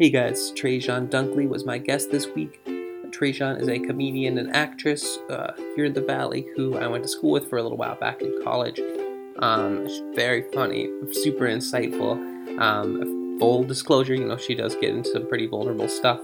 [0.00, 2.64] Hey guys, Trejon Dunkley was my guest this week.
[3.10, 7.08] Trejon is a comedian and actress uh, here in the Valley who I went to
[7.10, 8.80] school with for a little while back in college.
[9.40, 12.12] Um, she's very funny, super insightful.
[12.58, 16.20] Um, full disclosure, you know, she does get into some pretty vulnerable stuff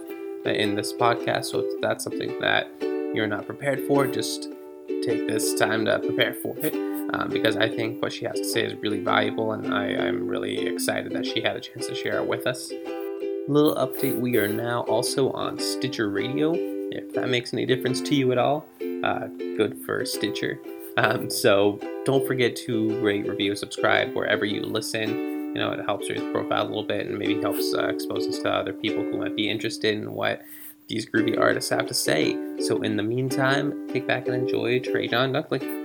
[0.47, 4.49] in this podcast, so that's something that you're not prepared for, just
[5.03, 6.73] take this time to prepare for it.
[7.13, 10.27] Um, because I think what she has to say is really valuable, and I, I'm
[10.27, 12.73] really excited that she had a chance to share it with us.
[13.49, 16.53] Little update we are now also on Stitcher Radio.
[16.91, 18.67] If that makes any difference to you at all,
[19.05, 20.59] uh, good for Stitcher.
[20.97, 25.11] Um, so don't forget to rate, review, subscribe wherever you listen.
[25.11, 28.41] You know, it helps your profile a little bit and maybe helps uh, expose us
[28.41, 30.43] to other people who might be interested in what
[30.89, 32.37] these groovy artists have to say.
[32.61, 35.76] So in the meantime, kick back and enjoy Trejon Dunkley.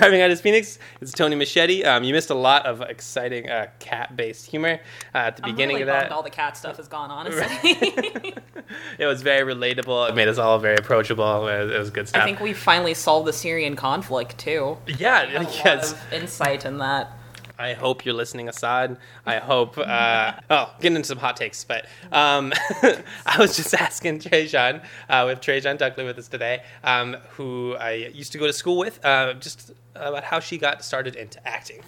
[0.00, 0.78] Starving Artist Phoenix.
[1.02, 1.84] It's Tony Machete.
[1.84, 4.80] Um, you missed a lot of exciting uh, cat-based humor
[5.14, 6.10] uh, at the I'm beginning really of that.
[6.10, 7.26] All the cat stuff has gone, on.
[7.26, 8.34] it
[8.98, 10.08] was very relatable.
[10.08, 11.46] It made us all very approachable.
[11.48, 12.22] It was, it was good stuff.
[12.22, 14.78] I think we finally solved the Syrian conflict too.
[14.86, 15.94] Yeah, yes.
[16.10, 17.12] insight in that.
[17.60, 18.96] I hope you're listening, Assad.
[19.26, 19.76] I hope.
[19.76, 22.54] Uh, oh, getting into some hot takes, but um,
[23.26, 27.92] I was just asking Trejon, uh, with Trejon Dunkley with us today, um, who I
[28.14, 31.82] used to go to school with, uh, just about how she got started into acting.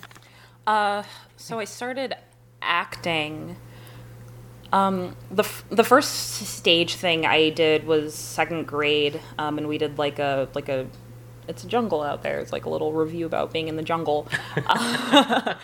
[0.67, 1.03] Uh,
[1.37, 2.15] so I started
[2.61, 3.57] acting.
[4.73, 6.11] Um, the f- the first
[6.47, 10.87] stage thing I did was second grade, um, and we did like a like a
[11.49, 12.39] it's a jungle out there.
[12.39, 14.29] It's like a little review about being in the jungle.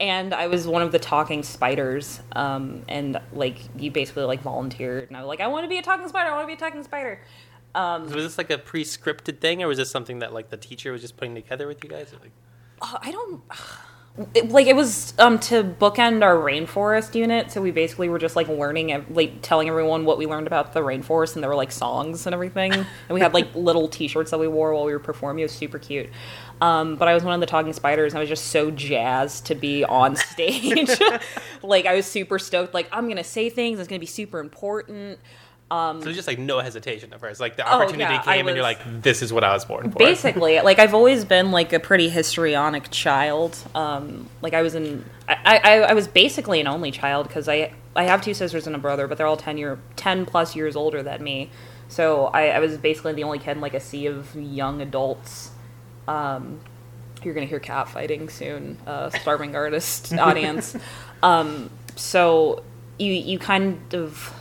[0.00, 2.20] and I was one of the talking spiders.
[2.32, 5.78] Um, and like you basically like volunteered, and I was like, I want to be
[5.78, 6.30] a talking spider.
[6.30, 7.20] I want to be a talking spider.
[7.74, 10.92] Um, was this like a pre-scripted thing, or was this something that like the teacher
[10.92, 12.12] was just putting together with you guys?
[12.20, 12.32] Like...
[12.80, 13.42] Uh, I don't
[14.34, 18.34] it, like it was um, to bookend our rainforest unit so we basically were just
[18.34, 21.70] like learning like telling everyone what we learned about the rainforest and there were like
[21.70, 22.72] songs and everything.
[22.72, 25.42] And we had like little t-shirts that we wore while we were performing.
[25.42, 26.08] It was super cute.
[26.60, 29.46] Um, but i was one of the talking spiders and i was just so jazzed
[29.46, 30.90] to be on stage.
[31.62, 32.74] Like i was super stoked.
[32.74, 35.18] Like i'm gonna say things it's gonna be super important
[35.70, 37.40] um, so just like no hesitation at first.
[37.40, 39.64] Like the opportunity oh, yeah, came, was, and you're like, "This is what I was
[39.66, 43.58] born for." Basically, like I've always been like a pretty histrionic child.
[43.74, 47.74] Um, like I was in, I, I, I was basically an only child because I
[47.94, 50.74] I have two sisters and a brother, but they're all ten year ten plus years
[50.74, 51.50] older than me.
[51.88, 55.50] So I, I was basically the only kid in like a sea of young adults.
[56.06, 56.60] Um,
[57.22, 60.74] you're gonna hear cat fighting soon, uh, starving artist audience.
[61.22, 62.62] Um, so
[62.98, 64.32] you you kind of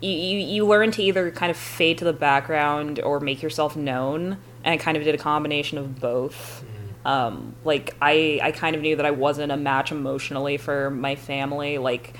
[0.00, 3.76] you, you, you learn to either kind of fade to the background or make yourself
[3.76, 7.06] known and i kind of did a combination of both mm-hmm.
[7.06, 11.14] um, like I, I kind of knew that i wasn't a match emotionally for my
[11.14, 12.14] family like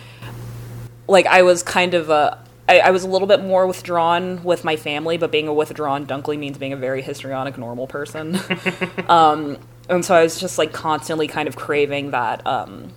[1.07, 4.65] like i was kind of a I, I was a little bit more withdrawn with
[4.65, 8.39] my family but being a withdrawn dunkley means being a very histrionic normal person
[9.09, 9.59] um,
[9.89, 12.93] and so i was just like constantly kind of craving that um,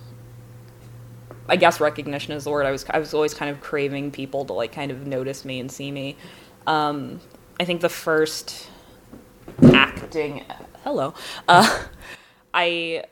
[1.50, 2.64] I guess recognition is the word.
[2.64, 5.60] I was I was always kind of craving people to like kind of notice me
[5.60, 6.16] and see me.
[6.66, 7.20] Um,
[7.58, 8.68] I think the first
[9.62, 10.44] acting,
[10.84, 11.14] hello,
[11.48, 11.84] uh,
[12.54, 13.04] I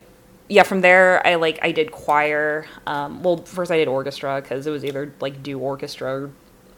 [0.48, 2.66] yeah from there I like I did choir.
[2.86, 6.30] Um, well, first I did orchestra because it was either like do orchestra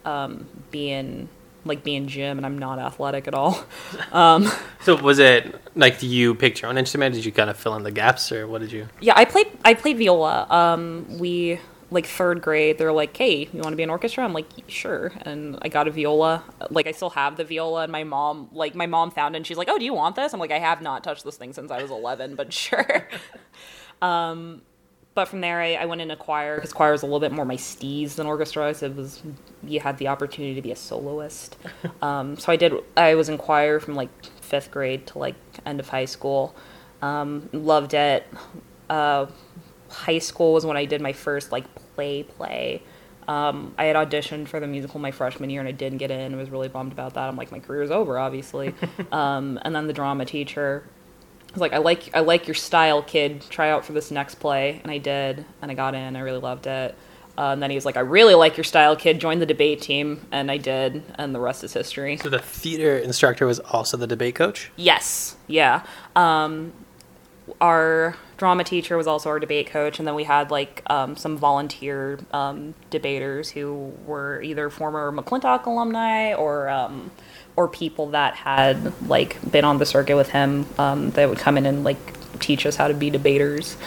[0.07, 0.47] or um,
[1.65, 3.65] like being gym and I'm not athletic at all.
[4.13, 4.51] Um,
[4.83, 7.15] so was it like do you pick your own instrument?
[7.15, 8.89] Did you kind of fill in the gaps or what did you?
[9.01, 10.47] Yeah, I played I played viola.
[10.51, 11.61] Um, we
[11.93, 15.11] like third grade they're like hey you want to be an orchestra i'm like sure
[15.23, 18.77] and i got a viola like i still have the viola and my mom like
[18.77, 20.59] my mom found it and she's like oh do you want this i'm like i
[20.61, 23.09] have not touched this thing since i was 11 but sure
[24.03, 24.63] um,
[25.15, 27.45] but from there, I, I went into choir because choir was a little bit more
[27.45, 28.73] my steez than orchestra.
[28.75, 29.23] So it was
[29.63, 31.57] you had the opportunity to be a soloist.
[32.03, 32.73] um, so I did.
[32.97, 34.09] I was in choir from like
[34.51, 36.55] fifth grade to like end of high school.
[37.01, 38.27] Um, loved it.
[38.91, 39.27] Uh,
[39.89, 42.83] high school was when I did my first like play play.
[43.29, 46.35] Um, I had auditioned for the musical my freshman year and I didn't get in.
[46.35, 47.29] I was really bummed about that.
[47.29, 48.75] I'm like, my career's over, obviously.
[49.13, 50.83] um, and then the drama teacher
[51.53, 53.43] was like, I like I like your style, kid.
[53.49, 56.17] Try out for this next play, and I did, and I got in.
[56.17, 56.95] I really loved it.
[57.41, 59.19] Uh, and then he was like, I really like your style, kid.
[59.19, 62.19] Join the debate team, and I did, and the rest is history.
[62.19, 64.71] So the theater instructor was also the debate coach.
[64.77, 65.87] Yes, yeah.
[66.15, 66.75] Um,
[67.59, 71.39] our drama teacher was also our debate coach, and then we had like um, some
[71.39, 77.11] volunteer um, debaters who were either former McClintock alumni or um,
[77.57, 80.67] or people that had like been on the circuit with him.
[80.77, 83.79] Um, that would come in and like teach us how to be debaters.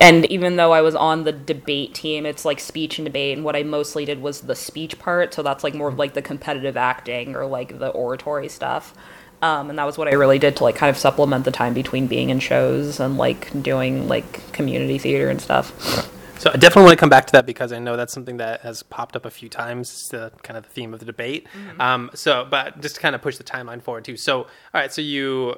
[0.00, 3.44] And even though I was on the debate team, it's like speech and debate, and
[3.44, 5.34] what I mostly did was the speech part.
[5.34, 8.94] So that's like more of like the competitive acting or like the oratory stuff.
[9.42, 11.74] Um, and that was what I really did to like kind of supplement the time
[11.74, 16.10] between being in shows and like doing like community theater and stuff.
[16.38, 18.62] So I definitely want to come back to that because I know that's something that
[18.62, 19.90] has popped up a few times.
[19.90, 21.46] It's the kind of the theme of the debate.
[21.78, 24.16] Um, so, but just to kind of push the timeline forward too.
[24.16, 25.56] So, all right, so you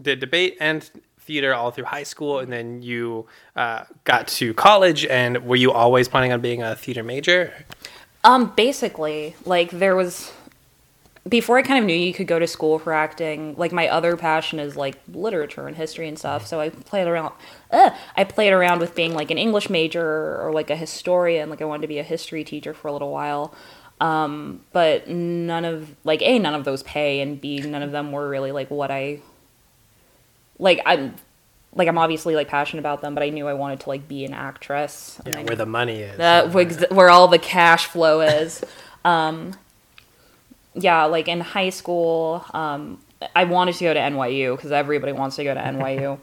[0.00, 0.88] did debate and
[1.26, 3.26] theater all through high school, and then you
[3.56, 5.04] uh, got to college.
[5.06, 7.52] And were you always planning on being a theater major?
[8.24, 10.32] Um, basically, like there was
[11.28, 13.54] before I kind of knew you could go to school for acting.
[13.56, 16.46] Like my other passion is like literature and history and stuff.
[16.46, 17.32] So I played around.
[17.70, 21.48] I played around with being like an English major or like a historian.
[21.48, 23.54] Like I wanted to be a history teacher for a little while.
[24.00, 28.10] Um, but none of like a none of those pay and b none of them
[28.10, 29.20] were really like what I
[30.58, 30.80] like.
[30.86, 31.14] I'm
[31.74, 34.24] like I'm obviously like passionate about them, but I knew I wanted to like be
[34.24, 35.20] an actress.
[35.24, 36.18] Yeah, where the money is.
[36.18, 38.62] that where, where all the cash flow is.
[39.04, 39.54] um,
[40.74, 42.98] yeah, like in high school, um,
[43.34, 46.18] I wanted to go to NYU because everybody wants to go to NYU.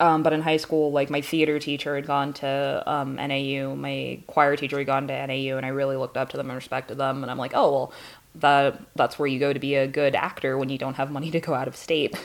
[0.00, 4.20] um, but in high school, like my theater teacher had gone to um, NAU, my
[4.26, 6.96] choir teacher had gone to NAU, and I really looked up to them and respected
[6.96, 7.22] them.
[7.22, 7.92] And I'm like, oh well,
[8.36, 11.30] that that's where you go to be a good actor when you don't have money
[11.30, 12.16] to go out of state.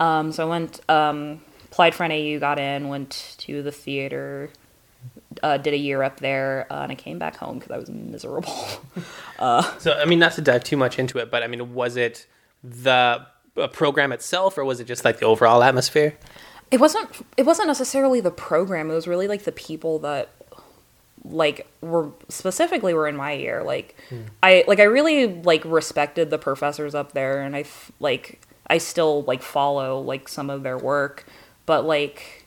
[0.00, 4.50] Um, so I went, um, applied for NAU, got in, went to the theater,
[5.42, 7.90] uh, did a year up there, uh, and I came back home because I was
[7.90, 8.54] miserable.
[9.78, 12.26] So, I mean, not to dive too much into it, but I mean, was it
[12.64, 13.24] the
[13.56, 16.16] uh, program itself, or was it just like the overall atmosphere?
[16.70, 17.08] it wasn't.
[17.36, 18.90] It wasn't necessarily the program.
[18.90, 20.28] It was really like the people that,
[21.24, 23.62] like, were specifically were in my year.
[23.62, 23.96] Like,
[24.42, 27.64] I like I really like respected the professors up there, and i
[28.00, 28.40] like
[28.70, 31.26] I still like follow like some of their work,
[31.66, 32.46] but like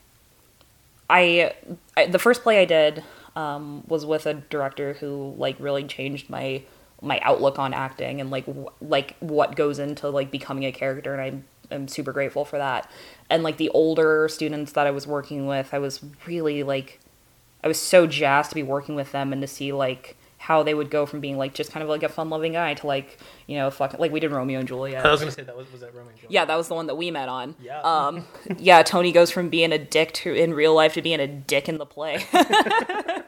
[1.10, 1.54] I,
[1.96, 3.02] I the first play I did
[3.36, 6.62] um, was with a director who like really changed my
[7.00, 11.12] my outlook on acting and like w- like what goes into like becoming a character,
[11.12, 12.90] and I'm I'm super grateful for that.
[13.30, 17.00] And like the older students that I was working with, I was really like
[17.64, 20.74] I was so jazzed to be working with them and to see like how they
[20.74, 23.16] would go from being like just kind of like a fun loving guy to like
[23.46, 25.06] you know fucking like we did Romeo and Juliet.
[25.06, 26.32] I was gonna say that was was that Romeo and Juliet?
[26.32, 27.54] Yeah, that was the one that we met on.
[27.62, 27.80] Yeah.
[27.82, 28.26] Um,
[28.58, 31.68] yeah, Tony goes from being a dick to in real life to being a dick
[31.68, 32.26] in the play.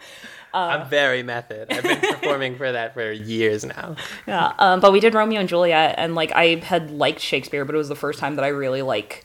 [0.53, 1.73] I'm very method.
[1.73, 3.95] I've been performing for that for years now.
[4.27, 4.53] yeah.
[4.59, 7.79] Um, but we did Romeo and Juliet, and like I had liked Shakespeare, but it
[7.79, 9.25] was the first time that I really like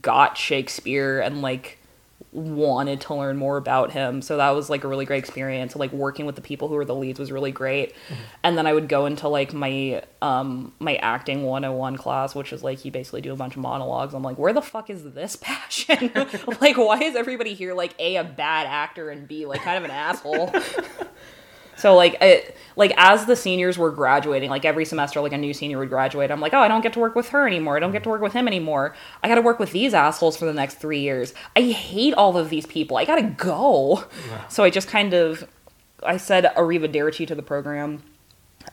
[0.00, 1.78] got Shakespeare and like
[2.32, 4.22] wanted to learn more about him.
[4.22, 5.76] So that was like a really great experience.
[5.76, 7.94] Like working with the people who were the leads was really great.
[8.42, 12.62] And then I would go into like my um my acting 101 class, which is
[12.62, 14.14] like you basically do a bunch of monologues.
[14.14, 16.10] I'm like, where the fuck is this passion?
[16.60, 19.84] like why is everybody here like A a bad actor and B like kind of
[19.84, 20.52] an asshole?
[21.76, 25.52] So like it, like as the seniors were graduating, like every semester, like a new
[25.52, 26.30] senior would graduate.
[26.30, 27.76] I'm like, oh, I don't get to work with her anymore.
[27.76, 28.94] I don't get to work with him anymore.
[29.22, 31.34] I got to work with these assholes for the next three years.
[31.56, 32.96] I hate all of these people.
[32.96, 34.04] I gotta go.
[34.48, 35.48] So I just kind of,
[36.02, 38.02] I said arrivederci to the program,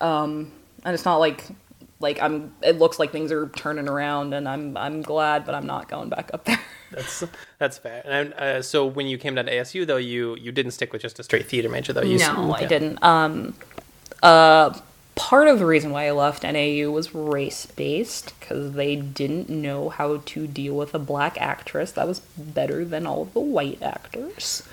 [0.02, 0.52] um,
[0.84, 1.46] and it's not like
[2.00, 2.54] like I'm.
[2.62, 6.10] It looks like things are turning around, and I'm I'm glad, but I'm not going
[6.10, 6.60] back up there.
[6.92, 7.24] That's
[7.58, 8.02] that's fair.
[8.06, 11.02] And uh, so when you came down to ASU, though, you you didn't stick with
[11.02, 12.02] just a straight theater major, though.
[12.02, 12.68] You No, I yeah.
[12.68, 13.04] didn't.
[13.04, 13.54] Um,
[14.24, 14.78] uh,
[15.16, 19.90] part of the reason why I left NAU was race based because they didn't know
[19.90, 23.82] how to deal with a black actress that was better than all of the white
[23.84, 24.64] actors.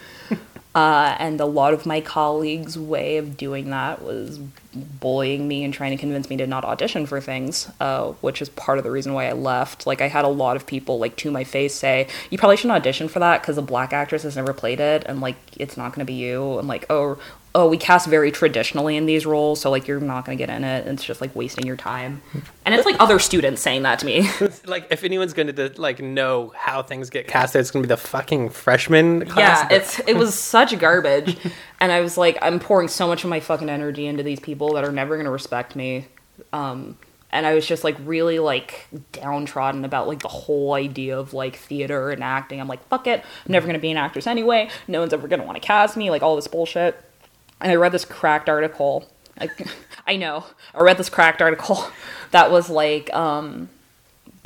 [0.77, 4.39] Uh, and a lot of my colleagues' way of doing that was
[4.75, 8.51] bullying me and trying to convince me to not audition for things, uh, which is
[8.51, 9.87] part of the reason why I left.
[9.87, 12.77] Like, I had a lot of people, like, to my face say, You probably shouldn't
[12.77, 15.95] audition for that because a black actress has never played it, and, like, it's not
[15.95, 16.59] going to be you.
[16.59, 17.19] And, like, oh,
[17.57, 20.63] oh, we cast very traditionally in these roles, so like you're not gonna get in
[20.63, 20.87] it.
[20.87, 22.21] It's just like wasting your time.
[22.67, 24.29] And it's like other students saying that to me.
[24.67, 27.95] like if anyone's going to like know how things get casted, it's going to be
[27.95, 29.67] the fucking freshman class.
[29.71, 31.39] yeah, it's it was such garbage,
[31.81, 34.75] and I was like, I'm pouring so much of my fucking energy into these people
[34.75, 36.09] that are never gonna respect me.
[36.53, 36.99] Um,
[37.31, 41.57] and I was just like really like downtrodden about like the whole idea of like
[41.57, 42.61] theater and acting.
[42.61, 44.69] I'm like, fuck it, I'm never gonna be an actress anyway.
[44.87, 46.11] No one's ever gonna want to cast me.
[46.11, 47.03] Like all this bullshit.
[47.61, 49.09] And I read this cracked article.
[49.39, 49.49] I,
[50.07, 50.45] I know.
[50.75, 51.89] I read this cracked article
[52.31, 53.69] that was like um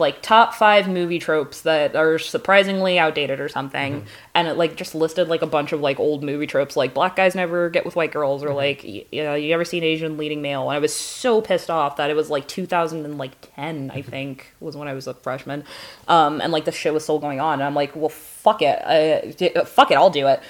[0.00, 4.06] like top five movie tropes that are surprisingly outdated or something.
[4.34, 7.14] And it like just listed like a bunch of like old movie tropes like black
[7.14, 10.42] guys never get with white girls or like you know you ever seen asian leading
[10.42, 10.62] male?
[10.62, 14.88] And i was so pissed off that it was like 2010 i think was when
[14.88, 15.64] i was a freshman.
[16.08, 17.54] Um and like the shit was still going on.
[17.54, 18.80] And i'm like well fuck it.
[18.84, 20.40] I, fuck it i'll do it.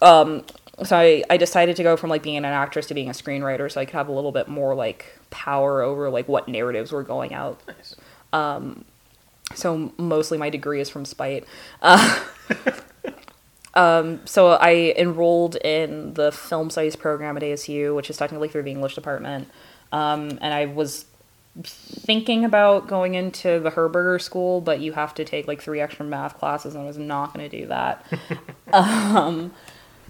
[0.00, 0.44] Um
[0.82, 3.70] so I, I decided to go from like being an actress to being a screenwriter
[3.70, 7.02] so i could have a little bit more like power over like what narratives were
[7.04, 7.96] going out Nice.
[9.54, 11.44] so mostly my degree is from spite.
[11.82, 12.20] Uh,
[13.74, 18.62] um, so I enrolled in the film studies program at ASU, which is technically through
[18.64, 19.48] the English department,
[19.92, 21.06] um, and I was
[21.62, 26.04] thinking about going into the Herberger School, but you have to take like three extra
[26.04, 28.04] math classes, and I was not going to do that.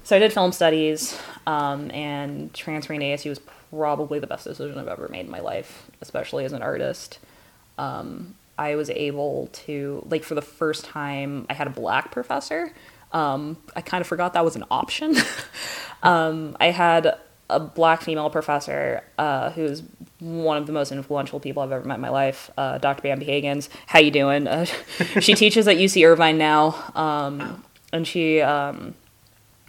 [0.05, 4.79] so I did film studies, um, and transferring to ASU was probably the best decision
[4.79, 7.19] I've ever made in my life, especially as an artist.
[7.79, 12.73] Um, I was able to, like, for the first time, I had a black professor.
[13.13, 15.17] Um, I kind of forgot that was an option.
[16.03, 17.19] um, I had
[17.51, 19.83] a black female professor uh, who's
[20.21, 23.03] one of the most influential people I've ever met in my life, uh, Dr.
[23.03, 23.71] Bambi Higgins.
[23.87, 24.47] How you doing?
[24.47, 24.65] Uh,
[25.21, 28.95] she teaches at UC Irvine now, um, and she um,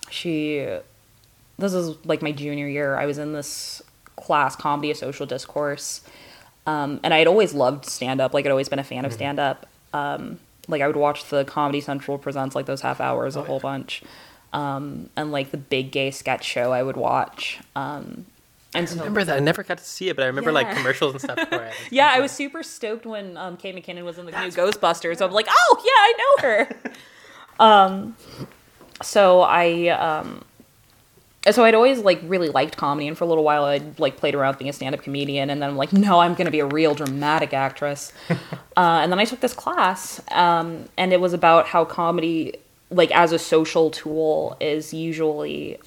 [0.10, 0.68] she
[1.58, 2.96] this is like my junior year.
[2.96, 3.82] I was in this
[4.16, 6.02] class, comedy of social discourse,
[6.66, 8.34] um, and I had always loved stand up.
[8.34, 9.68] Like I'd always been a fan of stand up.
[9.94, 13.60] Um, like I would watch the Comedy Central presents like those half hours a whole
[13.60, 14.04] bunch,
[14.52, 17.60] um, and like the big gay sketch show I would watch.
[17.76, 18.26] Um,
[18.74, 19.38] and I so, remember that.
[19.38, 21.74] I never got to see it, but I remember like commercials and stuff for it.
[21.92, 25.18] yeah, I was super stoked when um, Kate McKinnon was in the new Ghostbusters.
[25.18, 26.94] So I'm like, oh yeah, I know her.
[27.60, 28.16] um,
[29.02, 30.44] so I um,
[31.52, 34.36] so I'd always like really liked comedy, and for a little while I'd like played
[34.36, 36.96] around being a stand-up comedian, and then I'm like, no, I'm gonna be a real
[36.96, 38.14] dramatic actress.
[38.30, 38.36] uh,
[38.76, 42.56] and then I took this class, um, and it was about how comedy,
[42.90, 45.78] like as a social tool, is usually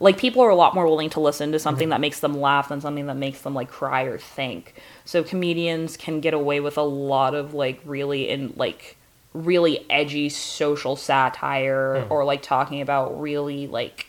[0.00, 2.68] like people are a lot more willing to listen to something that makes them laugh
[2.68, 4.74] than something that makes them like cry or think.
[5.04, 8.96] So comedians can get away with a lot of like really in like
[9.34, 14.06] really edgy social satire or like talking about really like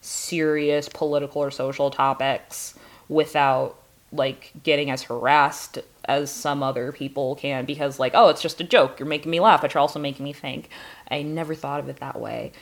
[0.00, 2.74] serious political or social topics
[3.08, 3.76] without
[4.12, 8.64] like getting as harassed as some other people can because like oh it's just a
[8.64, 8.98] joke.
[8.98, 10.68] You're making me laugh but you're also making me think.
[11.10, 12.52] I never thought of it that way.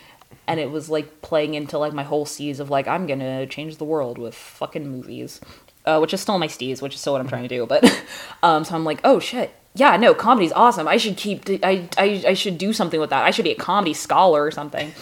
[0.47, 3.79] And it was like playing into like my whole seas of like i'm gonna change
[3.79, 5.41] the world with fucking movies
[5.85, 7.85] uh, which is still my steez which is still what i'm trying to do but
[8.43, 12.25] um so i'm like oh shit yeah no comedy's awesome i should keep I, I
[12.29, 14.93] i should do something with that i should be a comedy scholar or something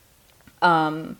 [0.62, 1.16] um,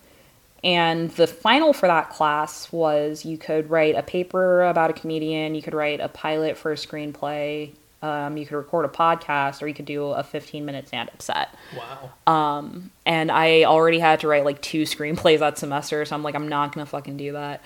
[0.63, 5.55] and the final for that class was you could write a paper about a comedian,
[5.55, 7.71] you could write a pilot for a screenplay,
[8.03, 11.21] um, you could record a podcast, or you could do a 15 minute stand up
[11.21, 11.49] set.
[11.75, 12.31] Wow.
[12.31, 16.35] Um, And I already had to write like two screenplays that semester, so I'm like,
[16.35, 17.61] I'm not gonna fucking do that.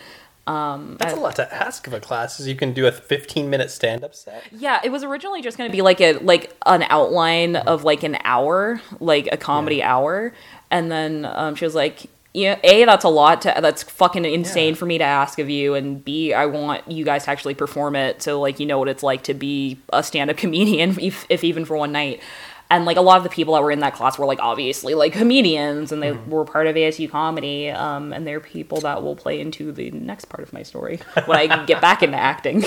[0.48, 2.40] That's a lot to ask of a class.
[2.40, 4.44] Is you can do a 15 minute stand up set.
[4.52, 8.04] Yeah, it was originally just going to be like a like an outline of like
[8.04, 10.34] an hour, like a comedy hour,
[10.70, 13.42] and then um, she was like, "Yeah, a that's a lot.
[13.42, 14.76] To, that's fucking insane Yeah.
[14.76, 17.96] for me to ask of you, and b I want you guys to actually perform
[17.96, 21.26] it, so like you know what it's like to be a stand up comedian, if,
[21.30, 22.22] if even for one night."
[22.70, 24.96] And like a lot of the people that were in that class were like obviously
[24.96, 29.16] like comedians, and they were part of ASU comedy, um, and they're people that will
[29.16, 32.64] play into the next part of my story when I get back into acting.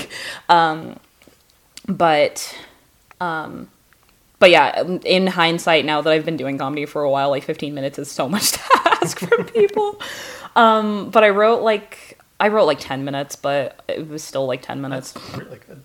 [1.89, 2.57] but
[3.21, 3.69] um
[4.39, 7.75] but yeah in hindsight now that i've been doing comedy for a while like 15
[7.75, 8.61] minutes is so much to
[9.03, 10.01] ask from people
[10.55, 14.63] um but i wrote like i wrote like 10 minutes but it was still like
[14.63, 15.83] 10 minutes That's really good.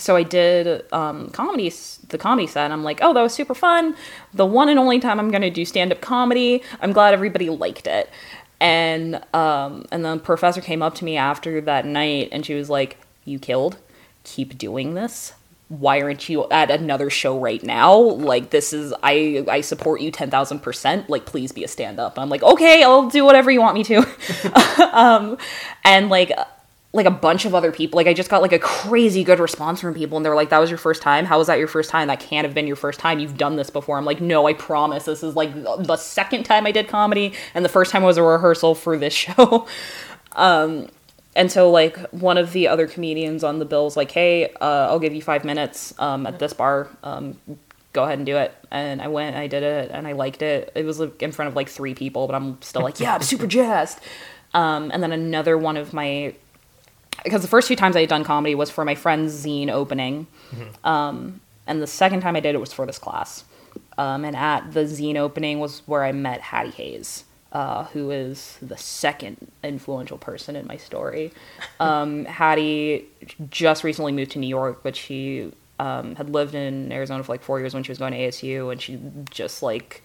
[0.00, 1.72] So I did um, comedy,
[2.08, 2.64] the comedy set.
[2.64, 3.94] And I'm like, oh, that was super fun.
[4.34, 6.62] The one and only time I'm gonna do stand up comedy.
[6.80, 8.08] I'm glad everybody liked it.
[8.60, 12.68] And um, and the professor came up to me after that night, and she was
[12.68, 13.78] like, "You killed.
[14.24, 15.32] Keep doing this.
[15.68, 17.96] why aren't you at another show right now?
[17.96, 21.08] Like this is I I support you ten thousand percent.
[21.08, 22.18] Like please be a stand up.
[22.18, 23.98] I'm like okay, I'll do whatever you want me to.
[24.92, 25.38] um,
[25.84, 26.32] and like
[26.92, 27.96] like a bunch of other people.
[27.98, 30.58] Like I just got like a crazy good response from people, and they're like, "That
[30.58, 31.24] was your first time?
[31.24, 32.08] How was that your first time?
[32.08, 33.20] That can't have been your first time.
[33.20, 35.04] You've done this before." I'm like, "No, I promise.
[35.04, 38.22] This is like the second time I did comedy, and the first time was a
[38.22, 39.66] rehearsal for this show."
[40.32, 40.88] um,
[41.36, 44.88] and so like one of the other comedians on the bill was like, "Hey, uh,
[44.88, 46.88] I'll give you five minutes um, at this bar.
[47.04, 47.38] Um,
[47.92, 50.72] go ahead and do it." And I went, I did it, and I liked it.
[50.74, 53.22] It was like, in front of like three people, but I'm still like, "Yeah, I'm
[53.22, 54.00] super jazzed."
[54.54, 56.34] Um, and then another one of my
[57.24, 60.26] because the first few times I had done comedy was for my friend's zine opening,
[60.84, 63.44] um, and the second time I did it was for this class.
[63.98, 68.56] Um, and at the zine opening was where I met Hattie Hayes, uh, who is
[68.62, 71.32] the second influential person in my story.
[71.78, 73.06] Um, Hattie
[73.50, 77.42] just recently moved to New York, but she um, had lived in Arizona for like
[77.42, 78.98] four years when she was going to ASU, and she
[79.30, 80.02] just like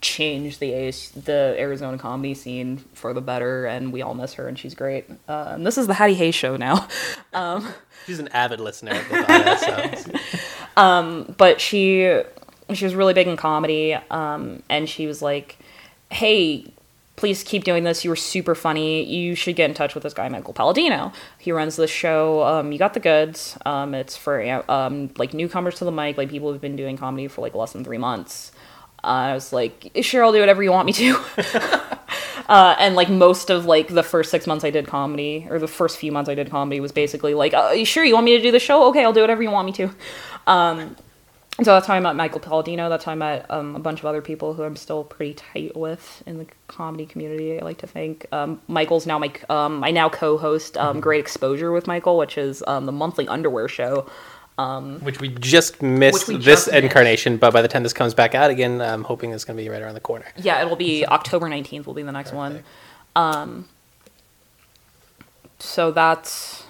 [0.00, 4.46] changed the AS, the Arizona comedy scene for the better, and we all miss her,
[4.48, 5.08] and she's great.
[5.28, 6.88] Uh, and this is the Hattie Hayes show now.
[7.34, 7.72] Um,
[8.04, 10.20] She's an avid listener of the podcast.
[10.76, 11.34] so.
[11.38, 12.20] but she
[12.74, 15.58] she was really big in comedy, um, and she was like,
[16.10, 16.66] "Hey."
[17.14, 18.04] Please keep doing this.
[18.04, 19.04] You were super funny.
[19.04, 21.12] You should get in touch with this guy, Michael Palladino.
[21.38, 22.42] He runs this show.
[22.42, 23.56] Um, you got the goods.
[23.64, 27.28] Um, it's for um, like newcomers to the mic, like people who've been doing comedy
[27.28, 28.50] for like less than three months.
[29.04, 31.20] Uh, I was like, sure, I'll do whatever you want me to.
[32.48, 35.68] uh, and like most of like the first six months I did comedy, or the
[35.68, 38.36] first few months I did comedy, was basically like, uh, you sure you want me
[38.36, 38.88] to do the show?
[38.88, 39.90] Okay, I'll do whatever you want me to.
[40.46, 40.96] Um,
[41.58, 42.88] so that's how I met Michael Palladino.
[42.88, 45.76] That's how I met um, a bunch of other people who I'm still pretty tight
[45.76, 47.60] with in the comedy community.
[47.60, 51.70] I like to think um, Michael's now my um, I now co-host um, Great Exposure
[51.70, 54.06] with Michael, which is um, the monthly underwear show.
[55.02, 56.84] Which we just missed we this just missed.
[56.84, 59.62] incarnation, but by the time this comes back out again, I'm hoping it's going to
[59.62, 60.26] be right around the corner.
[60.36, 62.62] Yeah, it'll be October 19th will be the next one.
[63.16, 63.68] Um
[65.58, 66.64] so that's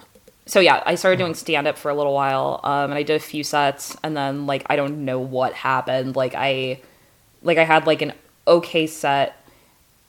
[0.46, 2.60] so yeah, I started doing stand up for a little while.
[2.62, 6.16] Um and I did a few sets and then like I don't know what happened.
[6.16, 6.80] Like I
[7.42, 8.12] like I had like an
[8.46, 9.36] okay set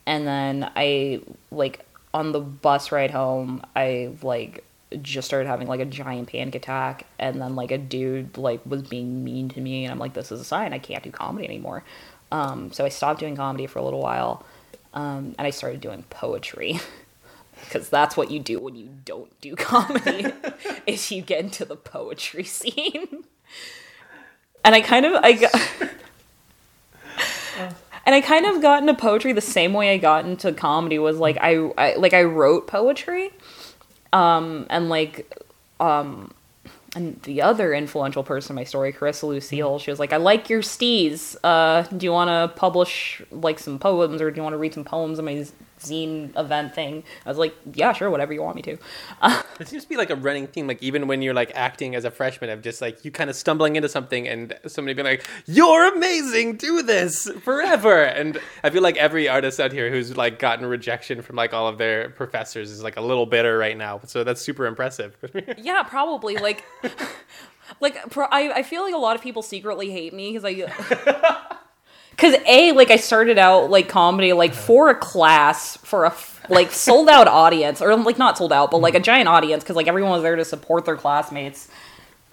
[0.06, 4.64] and then I like on the bus ride home, I like
[5.02, 8.84] just started having like a giant panic attack and then like a dude like was
[8.84, 11.46] being mean to me and I'm like this is a sign I can't do comedy
[11.46, 11.84] anymore.
[12.32, 14.46] Um so I stopped doing comedy for a little while.
[14.94, 16.80] Um and I started doing poetry.
[17.66, 20.26] Because that's what you do when you don't do comedy,
[20.86, 23.24] is you get into the poetry scene.
[24.66, 25.56] And I kind of I got
[28.06, 31.18] and I kind of got into poetry the same way I got into comedy was
[31.18, 33.32] like I, I like I wrote poetry,
[34.14, 35.30] um, and like
[35.80, 36.34] um,
[36.96, 40.50] and the other influential person in my story, Carissa Lucille, she was like, "I like
[40.50, 41.36] your steez.
[41.44, 44.74] Uh, do you want to publish like some poems, or do you want to read
[44.74, 45.46] some poems in my
[45.84, 48.78] zine event thing?" I was like, "Yeah, sure, whatever you want me to."
[49.60, 52.06] It seems to be like a running theme, like even when you're like acting as
[52.06, 55.24] a freshman, of just like you kind of stumbling into something and somebody being like,
[55.46, 60.40] "You're amazing, do this forever." And I feel like every artist out here who's like
[60.40, 64.02] gotten rejection from like all of their professors is like a little bitter right now.
[64.06, 65.16] So that's super impressive.
[65.58, 66.64] yeah, probably like.
[67.80, 71.58] Like pro- I, I feel like a lot of people secretly hate me because I
[72.16, 76.14] because a like I started out like comedy like for a class for a
[76.50, 79.76] like sold out audience or like not sold out but like a giant audience because
[79.76, 81.70] like everyone was there to support their classmates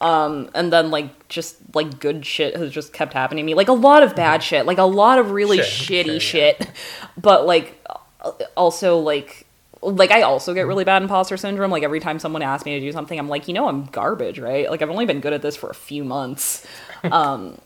[0.01, 3.69] um and then like just like good shit has just kept happening to me like
[3.69, 5.65] a lot of bad shit like a lot of really Sure,
[6.05, 6.53] shitty sure, yeah.
[6.55, 6.71] shit
[7.17, 7.81] but like
[8.23, 9.47] uh, also like
[9.83, 11.71] like I also get really bad imposter syndrome.
[11.71, 14.39] Like every time someone asks me to do something, I'm like, you know, I'm garbage,
[14.39, 14.71] right?
[14.71, 16.67] Like I've only been good at this for a few months.
[17.03, 17.57] Um,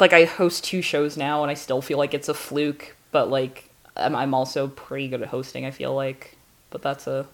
[0.00, 2.96] like I host two shows now, and I still feel like it's a fluke.
[3.10, 5.64] But like I'm, I'm also pretty good at hosting.
[5.64, 6.36] I feel like,
[6.70, 7.26] but that's a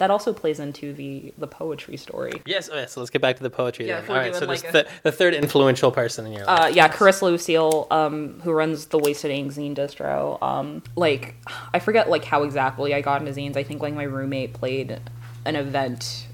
[0.00, 2.32] that also plays into the the poetry story.
[2.46, 3.86] yes, okay, so let's get back to the poetry.
[3.86, 4.10] Yeah, then.
[4.10, 6.60] All right, doing, so there's like, the, the third influential person in your life.
[6.60, 10.42] Uh, yeah, Carissa Lucille, um, who runs the Wasted Ink zine distro.
[10.42, 11.36] Um, like,
[11.74, 13.58] I forget like how exactly I got into zines.
[13.58, 14.98] I think like my roommate played
[15.44, 16.26] an event.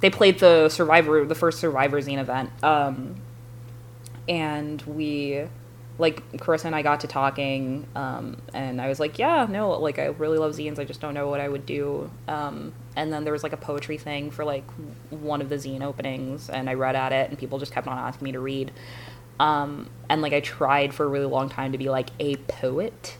[0.00, 3.14] They played the Survivor, the first Survivor zine event, um,
[4.30, 5.44] and we,
[5.98, 9.98] like, Carissa and I got to talking, um, and I was like, yeah, no, like
[9.98, 10.78] I really love zines.
[10.78, 12.10] I just don't know what I would do.
[12.28, 14.64] Um, and then there was like a poetry thing for like
[15.10, 17.98] one of the zine openings, and I read at it, and people just kept on
[17.98, 18.72] asking me to read.
[19.40, 23.16] Um, and like I tried for a really long time to be like a poet.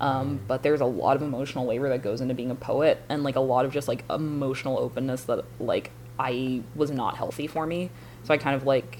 [0.00, 3.24] Um, but there's a lot of emotional labor that goes into being a poet and
[3.24, 7.66] like a lot of just like emotional openness that like I was not healthy for
[7.66, 7.90] me.
[8.22, 8.98] So I kind of like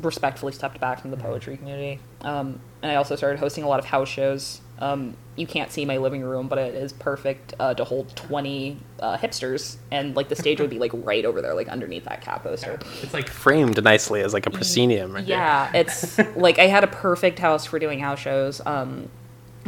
[0.00, 2.00] respectfully stepped back from the poetry community.
[2.22, 4.60] Um, and I also started hosting a lot of house shows.
[4.80, 8.78] Um, you can't see my living room, but it is perfect uh, to hold 20
[9.00, 12.20] uh, hipsters, and like the stage would be like right over there, like underneath that
[12.20, 12.78] cat poster.
[13.02, 15.12] It's like framed nicely as like a proscenium.
[15.12, 15.36] Right there.
[15.36, 18.60] Yeah, it's like I had a perfect house for doing house shows.
[18.66, 19.08] Um,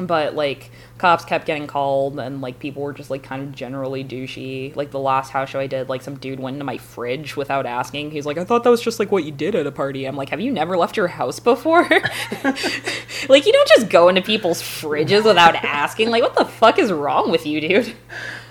[0.06, 4.04] but like cops kept getting called and like people were just like kind of generally
[4.04, 4.74] douchey.
[4.76, 7.66] Like the last house show I did, like some dude went into my fridge without
[7.66, 8.10] asking.
[8.10, 10.04] He's like, I thought that was just like what you did at a party.
[10.04, 11.82] I'm like, have you never left your house before?
[13.28, 16.10] like you don't just go into people's fridges without asking.
[16.10, 17.94] Like what the fuck is wrong with you, dude?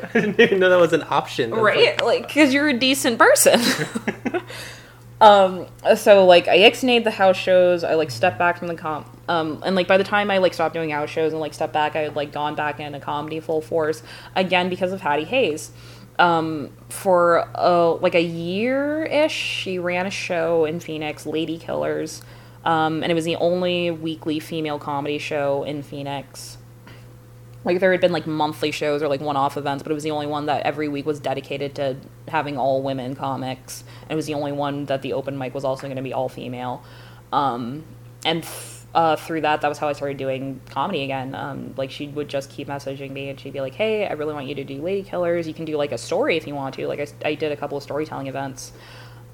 [0.02, 1.52] I didn't even know that was an option.
[1.52, 3.60] That's right like because you're a decent person
[5.21, 9.08] um so like i ixnayed the house shows i like stepped back from the comp
[9.27, 11.73] um and like by the time i like stopped doing house shows and like stepped
[11.73, 14.01] back i had like gone back into comedy full force
[14.36, 15.71] again because of hattie hayes.
[16.17, 22.21] Um for uh like a year ish she ran a show in phoenix lady killers
[22.65, 26.58] um and it was the only weekly female comedy show in phoenix
[27.65, 30.12] like there had been like monthly shows or like one-off events but it was the
[30.12, 33.84] only one that every week was dedicated to having all women comics.
[34.04, 36.13] And it was the only one that the open mic was also going to be
[36.13, 36.84] all female.
[37.32, 37.84] Um,
[38.26, 38.45] and
[38.95, 41.36] uh, through that that was how i started doing comedy again.
[41.36, 44.34] Um, like she would just keep messaging me and she'd be like hey i really
[44.34, 45.48] want you to do lady killers.
[45.48, 46.88] You can do like a story if you want to.
[46.88, 48.72] Like i, I did a couple of storytelling events.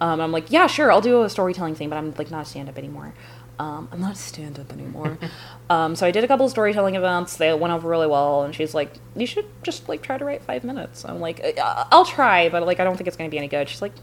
[0.02, 2.46] Um, i'm like yeah sure i'll do a storytelling thing but i'm like not a
[2.46, 3.14] stand-up anymore
[3.60, 5.18] um, I'm not stand up anymore.
[5.70, 7.38] um, so I did a couple of storytelling events.
[7.38, 10.44] They went over really well, and she's like, "You should just like try to write
[10.44, 13.32] five minutes." I'm like, "Uh, "I'll try, but like I don't think it's going to
[13.32, 13.94] be any good." She's like,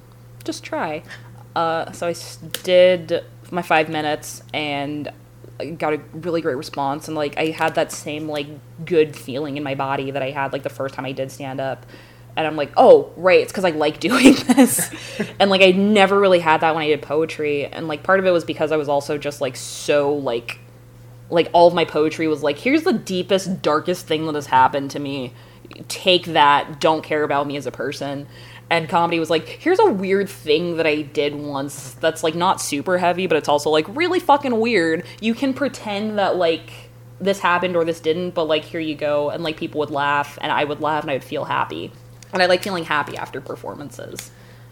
[0.45, 1.03] "Just try."
[1.55, 2.15] Uh, so I
[2.63, 5.13] did my five minutes and
[5.77, 8.47] got a really great response, and like I had that same like
[8.85, 11.61] good feeling in my body that I had like the first time I did stand
[11.61, 11.87] up.
[12.37, 14.91] And I'm like, oh, right, it's because I like doing this.
[15.39, 17.67] and like, I never really had that when I did poetry.
[17.67, 20.59] And like, part of it was because I was also just like so like,
[21.31, 24.91] like all of my poetry was like, here's the deepest, darkest thing that has happened
[24.93, 25.33] to me.
[25.89, 26.81] Take that.
[26.81, 28.27] Don't care about me as a person.
[28.71, 32.59] And comedy was like, here's a weird thing that I did once that's like not
[32.59, 35.05] super heavy, but it's also like really fucking weird.
[35.21, 36.71] You can pretend that like
[37.21, 39.29] this happened or this didn't, but like here you go.
[39.29, 41.93] And like people would laugh and I would laugh and I would feel happy.
[42.33, 44.31] And I like feeling happy after performances.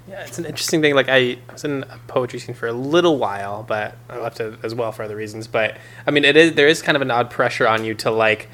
[0.09, 0.95] Yeah, it's an interesting thing.
[0.95, 4.59] Like I was in a poetry scene for a little while, but I left it
[4.63, 5.47] as well for other reasons.
[5.47, 8.11] But I mean, it is there is kind of an odd pressure on you to
[8.11, 8.49] like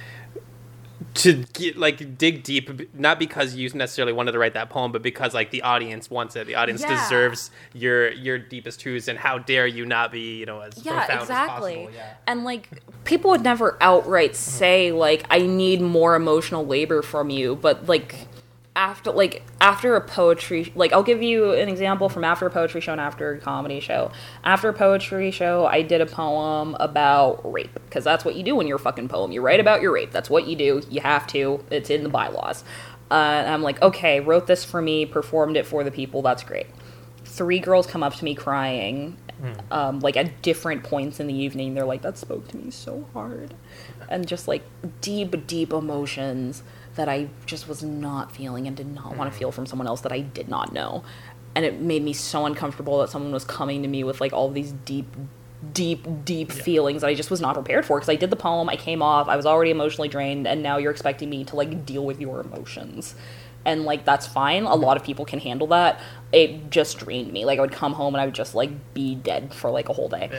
[1.14, 5.02] to get like dig deep, not because you necessarily wanted to write that poem, but
[5.02, 6.46] because like the audience wants it.
[6.46, 7.02] The audience Yeah.
[7.02, 10.98] deserves your your deepest truths, and how dare you not be you know as Yeah,
[11.06, 11.72] profound exactly.
[11.72, 11.96] as possible.
[11.96, 12.14] Yeah.
[12.26, 12.68] And like
[13.04, 18.25] people would never outright say like I need more emotional labor from you, but like
[18.76, 22.82] after like after a poetry like I'll give you an example from after a poetry
[22.82, 24.12] show and after a comedy show.
[24.44, 28.60] After a poetry show, I did a poem about rape because that's what you do
[28.60, 29.32] in your fucking poem.
[29.32, 30.12] You write about your rape.
[30.12, 30.82] That's what you do.
[30.90, 31.64] You have to.
[31.70, 32.62] It's in the bylaws.
[33.10, 36.22] Uh, and I'm like, okay, wrote this for me, performed it for the people.
[36.22, 36.66] That's great.
[37.24, 39.16] Three girls come up to me crying,
[39.70, 41.74] um, like at different points in the evening.
[41.74, 43.54] They're like, that spoke to me so hard.
[44.08, 44.62] And just like
[45.00, 46.62] deep, deep emotions
[46.96, 49.38] that I just was not feeling and did not want to mm.
[49.38, 51.04] feel from someone else that I did not know.
[51.54, 54.50] And it made me so uncomfortable that someone was coming to me with like all
[54.50, 55.06] these deep,
[55.72, 58.68] deep, deep feelings that I just was not prepared for because I did the poem,
[58.68, 61.87] I came off, I was already emotionally drained, and now you're expecting me to like
[61.87, 63.14] deal with your emotions.
[63.64, 64.64] And like that's fine.
[64.64, 66.00] A lot of people can handle that.
[66.30, 67.44] It just drained me.
[67.44, 69.92] Like I would come home and I would just like be dead for like a
[69.92, 70.30] whole day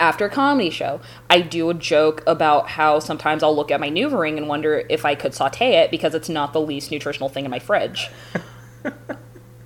[0.00, 3.90] after a comedy show, I do a joke about how sometimes I'll look at my
[3.90, 7.44] Nuvaring and wonder if I could saute it because it's not the least nutritional thing
[7.44, 8.08] in my fridge.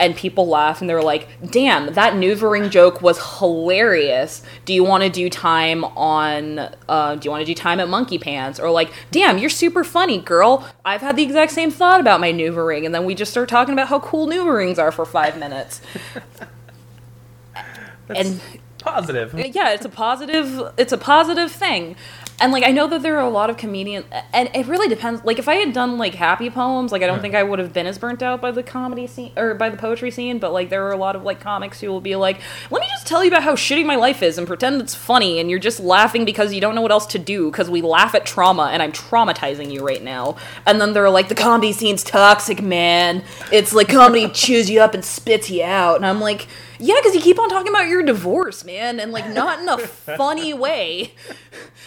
[0.02, 4.42] and people laugh and they're like, "Damn, that Nuvaring joke was hilarious.
[4.64, 6.58] Do you want to do time on?
[6.88, 9.84] Uh, do you want to do time at Monkey Pants?" Or like, "Damn, you're super
[9.84, 10.66] funny, girl.
[10.84, 13.72] I've had the exact same thought about my Nuvaring." And then we just start talking
[13.72, 15.80] about how cool Nuvarings are for five minutes.
[18.08, 18.40] and
[18.82, 19.34] Positive.
[19.34, 21.96] Uh, yeah it's a positive it's a positive thing.
[22.40, 25.24] And like i know that there are a lot of comedians and it really depends
[25.24, 27.72] like if i had done like happy poems like i don't think i would have
[27.72, 30.68] been as burnt out by the comedy scene or by the poetry scene but like
[30.68, 32.40] there are a lot of like comics who will be like
[32.72, 35.38] let me just tell you about how shitty my life is and pretend it's funny
[35.38, 38.12] and you're just laughing because you don't know what else to do because we laugh
[38.12, 40.36] at trauma and i'm traumatizing you right now.
[40.66, 44.94] And then they're like the comedy scene's toxic man it's like comedy chews you up
[44.94, 45.96] and spits you out.
[45.96, 46.48] And i'm like
[46.82, 49.78] yeah, because you keep on talking about your divorce, man, and like not in a
[50.16, 51.14] funny way.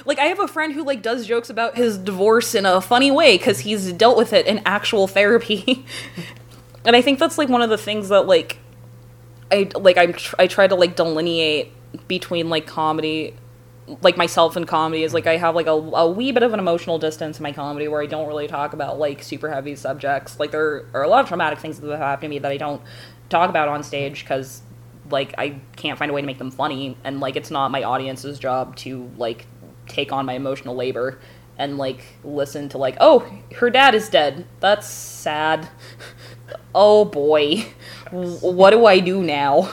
[0.06, 3.12] Like I have a friend who like does jokes about his divorce in a funny
[3.12, 5.86] way because he's dealt with it in actual therapy.
[6.86, 8.58] and I think that's like one of the things that like
[9.52, 11.74] I like I'm tr- I try to like delineate
[12.08, 13.36] between like comedy
[14.02, 16.60] like myself in comedy is like I have like a, a wee bit of an
[16.60, 20.40] emotional distance in my comedy where I don't really talk about like super heavy subjects.
[20.40, 22.58] Like there are a lot of traumatic things that have happened to me that I
[22.58, 22.82] don't
[23.30, 24.62] talk about on stage because
[25.10, 27.84] like I can't find a way to make them funny and like it's not my
[27.84, 29.46] audience's job to like
[29.88, 31.20] take on my emotional labor
[31.58, 34.46] and like listen to like oh her dad is dead.
[34.60, 35.70] That's sad.
[36.74, 37.66] Oh boy.
[38.12, 39.72] What do i do now?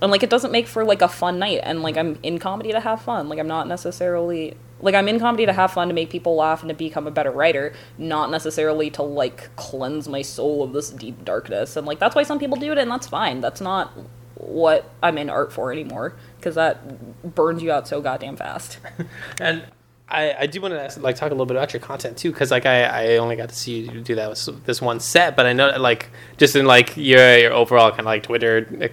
[0.00, 2.72] And like it doesn't make for like a fun night and like i'm in comedy
[2.72, 3.28] to have fun.
[3.28, 6.60] Like i'm not necessarily like i'm in comedy to have fun to make people laugh
[6.60, 10.90] and to become a better writer not necessarily to like cleanse my soul of this
[10.90, 11.76] deep darkness.
[11.76, 13.40] And like that's why some people do it and that's fine.
[13.40, 13.92] That's not
[14.34, 18.78] what i'm in art for anymore because that burns you out so goddamn fast.
[19.40, 19.64] And
[20.08, 22.50] I, I do want to like talk a little bit about your content too, because
[22.50, 25.46] like I, I only got to see you do that with this one set, but
[25.46, 28.90] I know like just in like your your overall kind of like Twitter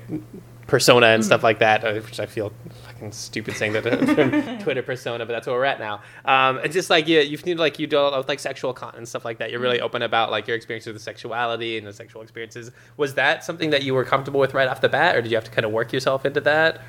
[0.68, 2.54] persona and stuff like that, uh, which I feel
[3.00, 6.02] fucking stupid saying that Twitter persona, but that's where we're at now.
[6.26, 9.08] Um, it's just like you you need like you lot with like sexual content and
[9.08, 9.52] stuff like that.
[9.52, 12.72] You're really open about like your experience with sexuality and the sexual experiences.
[12.98, 15.38] Was that something that you were comfortable with right off the bat, or did you
[15.38, 16.82] have to kind of work yourself into that?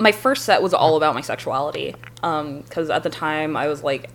[0.00, 3.82] my first set was all about my sexuality because um, at the time I was
[3.82, 4.08] like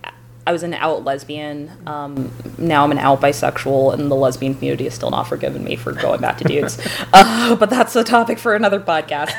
[0.45, 1.71] I was an out lesbian.
[1.88, 5.75] Um, now I'm an out bisexual, and the lesbian community is still not forgiven me
[5.75, 6.79] for going back to dudes.
[7.13, 9.34] uh, but that's a topic for another podcast,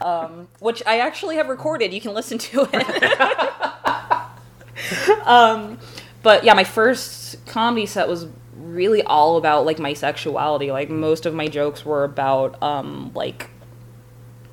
[0.00, 1.92] um, which I actually have recorded.
[1.92, 3.98] You can listen to it.
[5.24, 5.78] Um,
[6.22, 10.72] but yeah, my first comedy set was really all about like my sexuality.
[10.72, 13.50] Like most of my jokes were about um, like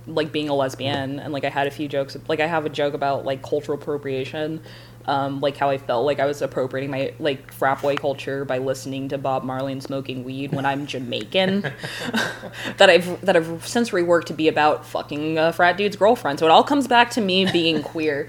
[0.07, 2.69] like being a lesbian and like I had a few jokes like I have a
[2.69, 4.61] joke about like cultural appropriation
[5.07, 8.57] um, like how I felt like I was appropriating my like frat boy culture by
[8.57, 11.61] listening to Bob Marley and smoking weed when I'm Jamaican.
[12.77, 16.39] that I've that I've since reworked to be about fucking a frat dude's girlfriend.
[16.39, 18.27] So it all comes back to me being queer.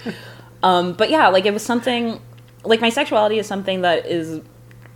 [0.62, 2.21] Um, but yeah, like it was something
[2.65, 4.41] like my sexuality is something that is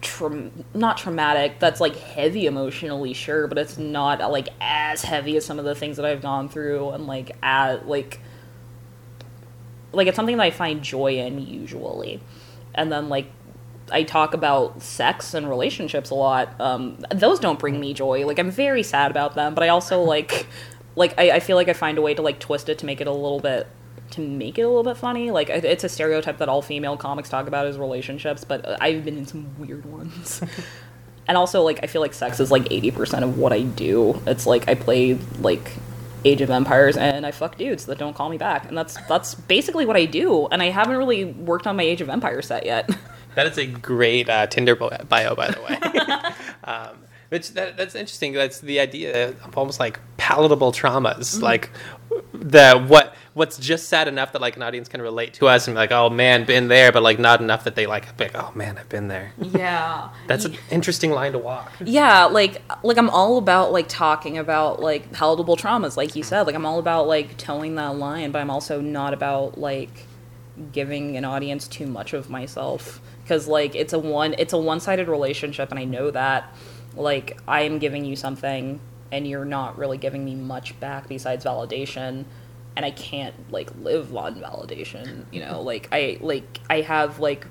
[0.01, 5.45] tra- not traumatic that's like heavy emotionally sure but it's not like as heavy as
[5.45, 8.21] some of the things that i've gone through and like at like
[9.93, 12.21] like it's something that i find joy in usually
[12.75, 13.27] and then like
[13.93, 16.61] I talk about sex and relationships a lot.
[16.61, 18.27] Um, those don't bring me joy.
[18.27, 20.47] Like I'm very sad about them, but I also like,
[20.97, 23.01] like I, I feel like I find a way to like twist it to make
[23.01, 23.67] it a little bit
[24.13, 25.31] to make it a little bit funny.
[25.31, 29.05] Like it's a stereotype that all female comics talk about is relationships, but uh, I've
[29.05, 30.43] been in some weird ones.
[31.29, 34.21] and also like I feel like sex is like 80% of what I do.
[34.27, 35.73] It's like I play like
[36.25, 38.67] Age of Empires and I fuck dudes that don't call me back.
[38.67, 40.47] And that's that's basically what I do.
[40.49, 42.91] And I haven't really worked on my Age of Empires set yet.
[43.37, 46.33] That is a great uh, Tinder bio, by the way.
[46.65, 48.33] um, which that, that's interesting.
[48.33, 51.45] That's the idea of almost like palatable traumas, mm-hmm.
[51.45, 51.71] like
[52.33, 55.75] the what what's just sad enough that like an audience can relate to us and
[55.75, 58.51] be like, oh man, been there, but like not enough that they like, like oh
[58.55, 59.33] man, I've been there.
[59.41, 61.73] Yeah, that's an interesting line to walk.
[61.85, 66.47] Yeah, like like I'm all about like talking about like palatable traumas, like you said.
[66.47, 70.07] Like I'm all about like toeing that line, but I'm also not about like
[70.73, 74.81] giving an audience too much of myself because like it's a one it's a one
[74.81, 76.53] sided relationship, and I know that.
[76.97, 78.81] Like I am giving you something
[79.13, 82.25] and you're not really giving me much back besides validation
[82.77, 87.47] and I can't like live on validation, you know, like I like I have like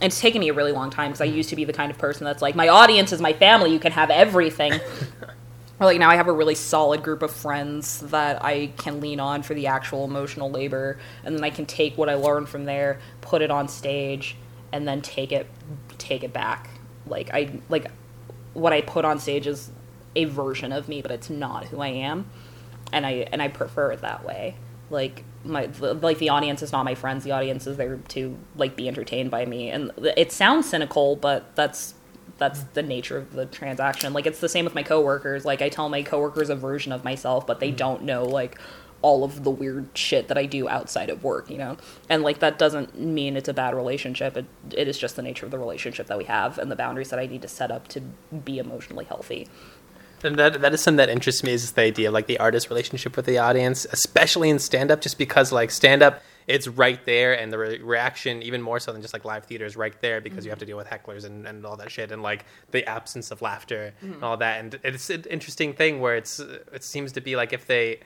[0.00, 1.98] it's taken me a really long time because I used to be the kind of
[1.98, 4.72] person that's like my audience is my family, you can have everything.
[5.80, 9.20] or like now I have a really solid group of friends that I can lean
[9.20, 12.64] on for the actual emotional labor and then I can take what I learned from
[12.64, 14.36] there, put it on stage
[14.72, 15.46] and then take it
[15.98, 16.68] take it back.
[17.06, 17.90] Like I like
[18.52, 19.70] what I put on stage is
[20.16, 22.28] a version of me, but it's not who I am,
[22.92, 24.56] and I and I prefer it that way.
[24.90, 27.24] Like my like the audience is not my friends.
[27.24, 31.54] The audience is there to like be entertained by me, and it sounds cynical, but
[31.54, 31.94] that's
[32.38, 34.12] that's the nature of the transaction.
[34.12, 35.44] Like it's the same with my coworkers.
[35.44, 37.76] Like I tell my coworkers a version of myself, but they mm-hmm.
[37.76, 38.58] don't know like
[39.02, 41.76] all of the weird shit that I do outside of work, you know?
[42.08, 44.36] And like that doesn't mean it's a bad relationship.
[44.36, 47.10] It, it is just the nature of the relationship that we have and the boundaries
[47.10, 49.48] that I need to set up to be emotionally healthy.
[50.26, 52.68] And that that is something that interests me is the idea of like the artist
[52.68, 57.04] relationship with the audience, especially in stand up, just because like stand up it's right
[57.06, 60.00] there and the re- reaction even more so than just like live theater is right
[60.00, 60.44] there because mm-hmm.
[60.46, 63.30] you have to deal with hecklers and, and all that shit and like the absence
[63.30, 64.14] of laughter mm-hmm.
[64.14, 67.52] and all that and it's an interesting thing where it's it seems to be like
[67.52, 68.00] if they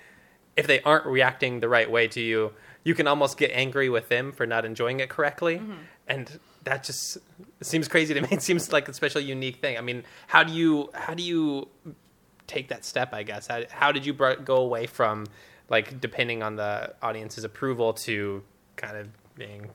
[0.57, 2.53] if they aren't reacting the right way to you
[2.83, 5.73] you can almost get angry with them for not enjoying it correctly mm-hmm.
[6.09, 7.19] and that just
[7.61, 10.53] seems crazy to me it seems like a special unique thing i mean how do
[10.53, 11.69] you how do you
[12.51, 13.15] take that step?
[13.15, 15.27] I guess how, how did you br- go away from
[15.69, 18.43] like depending on the audience's approval to
[18.77, 19.71] kind of being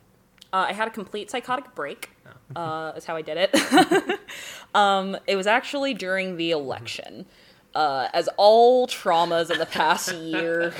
[0.53, 2.11] Uh, I had a complete psychotic break.
[2.55, 4.19] Uh, is how I did it.
[4.75, 7.25] um, it was actually during the election.
[7.73, 10.73] Uh, as all traumas in the past year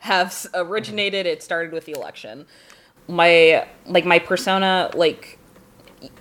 [0.00, 2.46] have originated, it started with the election.
[3.08, 5.38] My like my persona, like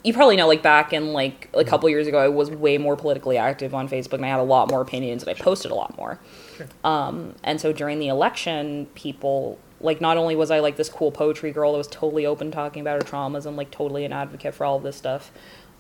[0.04, 2.96] you probably know, like back in like a couple years ago, I was way more
[2.96, 5.76] politically active on Facebook, and I had a lot more opinions, and I posted a
[5.76, 6.20] lot more.
[6.84, 11.12] Um, and so during the election, people like not only was I like this cool
[11.12, 14.54] poetry girl that was totally open talking about her traumas and like totally an advocate
[14.54, 15.32] for all of this stuff.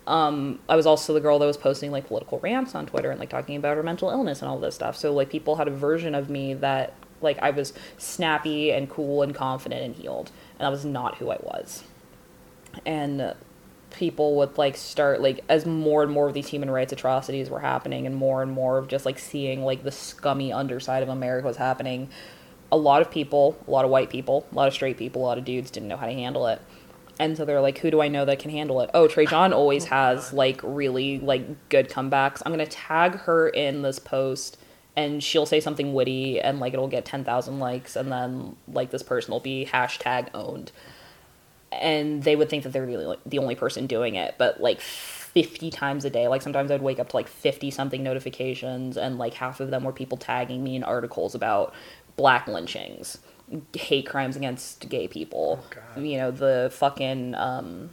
[0.08, 3.20] Um, I was also the girl that was posting like political rants on Twitter and
[3.20, 4.98] like talking about her mental illness and all this stuff.
[4.98, 9.22] So like people had a version of me that like I was snappy and cool
[9.22, 11.84] and confident and healed, and that was not who I was.
[12.86, 13.36] And
[13.91, 17.60] people would like start like as more and more of these human rights atrocities were
[17.60, 21.47] happening and more and more of just like seeing like the scummy underside of America
[21.47, 22.10] was happening
[22.71, 25.25] a lot of people, a lot of white people, a lot of straight people, a
[25.25, 26.62] lot of dudes didn't know how to handle it.
[27.19, 28.89] And so they're like, who do I know that can handle it?
[28.93, 32.41] Oh, Trejon always oh, has like really like good comebacks.
[32.45, 34.58] I'm gonna tag her in this post
[34.95, 38.91] and she'll say something witty and like it'll get ten thousand likes and then like
[38.91, 40.71] this person will be hashtag owned.
[41.71, 45.71] And they would think that they're like, the only person doing it, but like 50
[45.71, 46.27] times a day.
[46.27, 49.84] Like sometimes I'd wake up to like 50 something notifications, and like half of them
[49.84, 51.73] were people tagging me in articles about
[52.17, 53.17] black lynchings,
[53.73, 55.63] hate crimes against gay people.
[55.69, 56.03] God.
[56.03, 57.91] you know, the fucking um,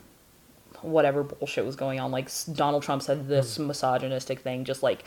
[0.83, 2.11] whatever bullshit was going on.
[2.11, 5.05] Like Donald Trump said this misogynistic thing, just like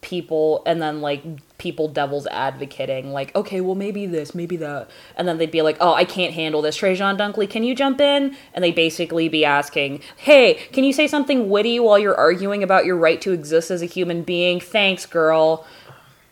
[0.00, 1.24] people and then like
[1.58, 4.88] people devils advocating like okay well maybe this maybe that.
[5.16, 6.78] And then they'd be like oh i can't handle this.
[6.78, 8.36] Trejon Dunkley can you jump in?
[8.54, 12.84] And they basically be asking hey can you say something witty while you're arguing about
[12.84, 14.60] your right to exist as a human being?
[14.60, 15.66] Thanks girl.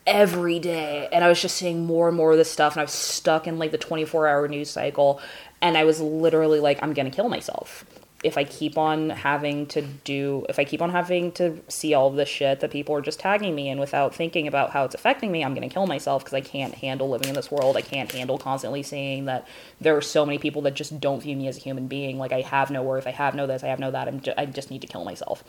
[0.06, 1.08] Every day.
[1.12, 3.46] And i was just seeing more and more of this stuff and i was stuck
[3.46, 5.20] in like the 24 hour news cycle
[5.60, 7.84] and i was literally like i'm gonna kill myself
[8.22, 12.08] if i keep on having to do if i keep on having to see all
[12.08, 14.94] of this shit that people are just tagging me in without thinking about how it's
[14.94, 17.76] affecting me i'm gonna kill myself because i can't handle living in this world.
[17.76, 19.46] I can't handle constantly seeing that
[19.80, 22.18] there are so many people that just don't view me as a human being.
[22.18, 23.06] Like i have no worth.
[23.06, 23.62] I have no this.
[23.62, 24.08] I have no that.
[24.08, 25.44] I'm ju- i just need to kill myself.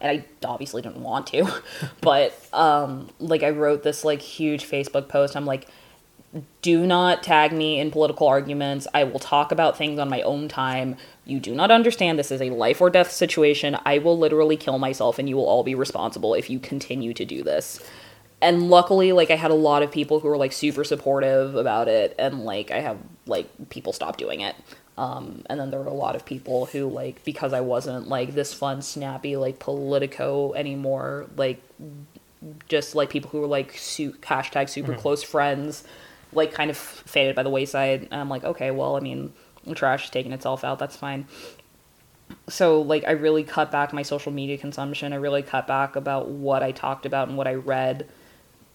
[0.00, 1.50] And I obviously didn't want to,
[2.02, 5.36] but um, like I wrote this like huge Facebook post.
[5.36, 5.68] I'm like,
[6.62, 8.86] do not tag me in political arguments.
[8.92, 10.96] I will talk about things on my own time.
[11.24, 13.76] You do not understand this is a life or death situation.
[13.84, 17.24] I will literally kill myself, and you will all be responsible if you continue to
[17.24, 17.80] do this.
[18.40, 21.88] And luckily, like I had a lot of people who were like super supportive about
[21.88, 24.56] it, and like I have like people stop doing it.
[24.98, 28.34] Um, and then there were a lot of people who like because I wasn't like
[28.34, 31.62] this fun, snappy like Politico anymore, like
[32.68, 35.84] just like people who were like su- hashtag super close friends,
[36.32, 38.08] like kind of faded by the wayside.
[38.10, 39.32] And I'm like, okay, well, I mean,
[39.74, 40.78] trash is taking itself out.
[40.78, 41.26] That's fine.
[42.48, 45.12] So like, I really cut back my social media consumption.
[45.12, 48.08] I really cut back about what I talked about and what I read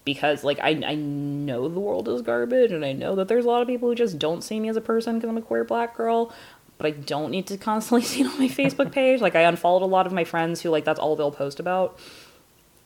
[0.04, 3.48] because like I I know the world is garbage and I know that there's a
[3.48, 5.64] lot of people who just don't see me as a person because I'm a queer
[5.64, 6.34] black girl.
[6.78, 9.22] But I don't need to constantly see it on my Facebook page.
[9.22, 12.00] Like I unfollowed a lot of my friends who like that's all they'll post about.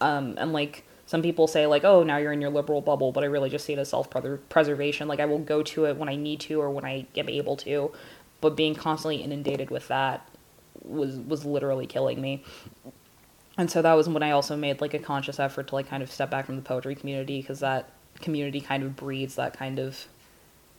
[0.01, 3.24] Um, and like some people say like oh now you're in your liberal bubble but
[3.24, 4.10] i really just see it as self
[4.50, 7.30] preservation like i will go to it when i need to or when i am
[7.30, 7.91] able to
[8.41, 10.28] but being constantly inundated with that
[10.84, 12.44] was was literally killing me.
[13.58, 16.04] And so that was when i also made like a conscious effort to like kind
[16.04, 17.89] of step back from the poetry community because that
[18.22, 20.08] community kind of breeds that kind of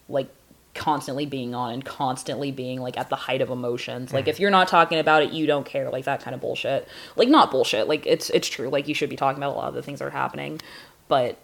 [0.09, 0.29] like
[0.77, 4.13] constantly being on and constantly being like at the height of emotions.
[4.13, 4.29] Like mm.
[4.29, 5.91] if you're not talking about it, you don't care.
[5.91, 6.87] Like that kind of bullshit.
[7.17, 7.89] Like not bullshit.
[7.89, 8.69] Like it's it's true.
[8.69, 10.61] Like you should be talking about a lot of the things that are happening.
[11.09, 11.39] But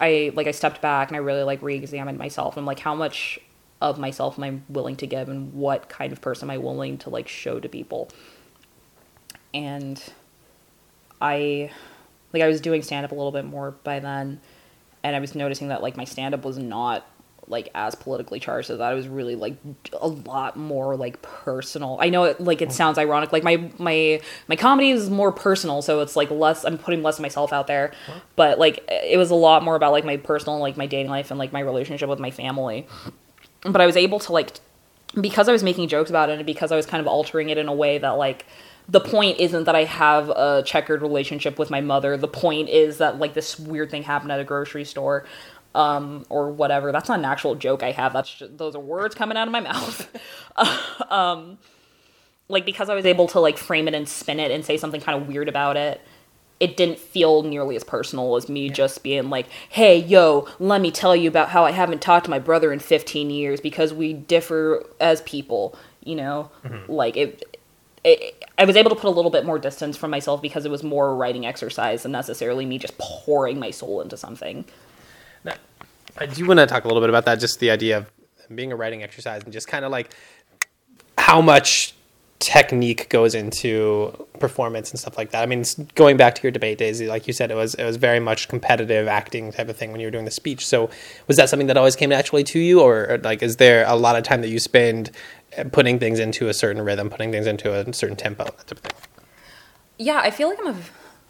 [0.00, 3.38] I like I stepped back and I really like re-examined myself and like how much
[3.80, 6.98] of myself am I willing to give and what kind of person am I willing
[6.98, 8.08] to like show to people.
[9.52, 10.02] And
[11.20, 11.70] I
[12.32, 14.40] like I was doing stand up a little bit more by then
[15.02, 17.06] and I was noticing that like my stand up was not
[17.48, 18.92] like as politically charged as that.
[18.92, 19.56] It was really like
[20.00, 21.98] a lot more like personal.
[22.00, 22.72] I know it like it mm.
[22.72, 23.32] sounds ironic.
[23.32, 26.64] Like my my my comedy is more personal, so it's like less.
[26.64, 27.92] I'm putting less of myself out there,
[28.36, 31.30] but like it was a lot more about like my personal, like my dating life
[31.30, 32.86] and like my relationship with my family.
[33.62, 34.52] But I was able to like
[35.20, 37.58] because I was making jokes about it and because I was kind of altering it
[37.58, 38.46] in a way that like
[38.88, 42.16] the point isn't that I have a checkered relationship with my mother.
[42.16, 45.24] The point is that like this weird thing happened at a grocery store
[45.74, 46.92] um, or whatever.
[46.92, 48.12] That's not an actual joke I have.
[48.12, 50.08] That's just, those are words coming out of my mouth.
[51.10, 51.58] um,
[52.48, 55.00] like because I was able to like frame it and spin it and say something
[55.00, 56.00] kind of weird about it.
[56.60, 60.90] it didn't feel nearly as personal as me just being like, "Hey, yo, let me
[60.90, 64.12] tell you about how I haven't talked to my brother in 15 years because we
[64.12, 66.50] differ as people." You know,
[66.88, 67.58] like it,
[68.04, 68.44] it.
[68.58, 70.82] I was able to put a little bit more distance from myself because it was
[70.82, 74.64] more writing exercise than necessarily me just pouring my soul into something.
[76.16, 78.10] I do want to talk a little bit about that, just the idea of
[78.54, 80.14] being a writing exercise and just kind of like
[81.18, 81.94] how much
[82.44, 85.42] technique goes into performance and stuff like that.
[85.42, 87.96] I mean, going back to your debate days, like you said, it was it was
[87.96, 90.66] very much competitive acting type of thing when you were doing the speech.
[90.66, 90.90] So,
[91.26, 94.16] was that something that always came naturally to you, or, like is there a lot
[94.16, 95.10] of time that you spend
[95.56, 98.72] uh, putting things into a certain rhythm, putting things into a certain tempo, that type
[98.72, 98.92] of thing?
[99.98, 100.76] Yeah, I feel like I'm a.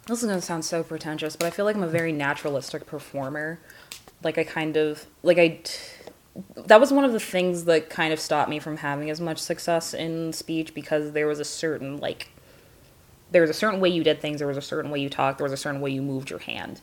[0.07, 3.59] This is gonna sound so pretentious, but I feel like I'm a very naturalistic performer.
[4.23, 5.59] Like I kind of like I.
[6.55, 9.37] That was one of the things that kind of stopped me from having as much
[9.37, 12.29] success in speech because there was a certain like.
[13.31, 14.39] There was a certain way you did things.
[14.39, 15.39] There was a certain way you talked.
[15.39, 16.81] There was a certain way you moved your hand,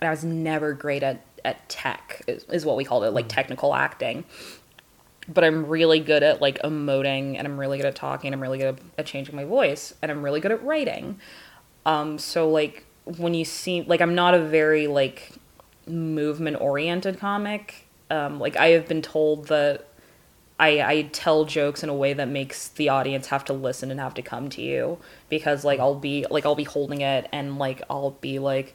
[0.00, 2.22] and I was never great at at tech.
[2.26, 4.24] Is, is what we called it, like technical acting
[5.28, 8.28] but I'm really good at like emoting and I'm really good at talking.
[8.28, 11.18] and I'm really good at changing my voice and I'm really good at writing.
[11.86, 15.32] Um, so like when you see like I'm not a very like
[15.86, 17.86] movement oriented comic.
[18.10, 19.86] Um, like I have been told that
[20.58, 23.98] I, I tell jokes in a way that makes the audience have to listen and
[23.98, 27.58] have to come to you because like I'll be like I'll be holding it and
[27.58, 28.74] like I'll be like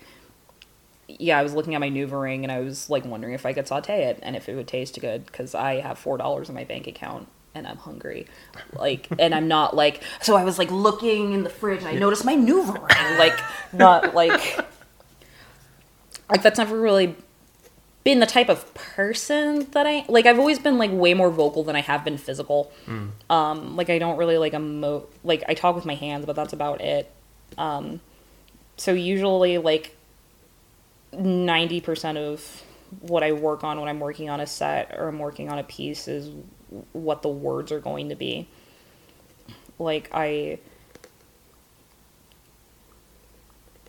[1.08, 3.54] yeah, I was looking at my Nuva ring and I was like wondering if I
[3.54, 6.56] could saute it and if it would taste good because I have four dollars in
[6.56, 8.28] my bank account and I'm hungry,
[8.74, 10.04] like, and I'm not like.
[10.22, 13.40] So I was like looking in the fridge and I noticed my Nuva ring, like
[13.74, 14.60] not like
[16.30, 17.16] like that's never really
[18.04, 20.26] been the type of person that I like.
[20.26, 22.72] I've always been like way more vocal than I have been physical.
[23.30, 25.06] Um, like I don't really like emote.
[25.24, 27.12] Like I talk with my hands, but that's about it.
[27.58, 28.00] Um,
[28.78, 29.96] so usually like
[31.14, 32.64] 90% of
[33.02, 35.64] what I work on when I'm working on a set or I'm working on a
[35.64, 36.32] piece is
[36.94, 38.48] what the words are going to be.
[39.78, 40.60] Like I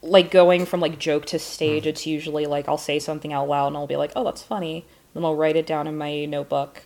[0.02, 3.68] like going from like joke to stage, it's usually like I'll say something out loud
[3.68, 6.84] and I'll be like, "Oh, that's funny." Then I'll write it down in my notebook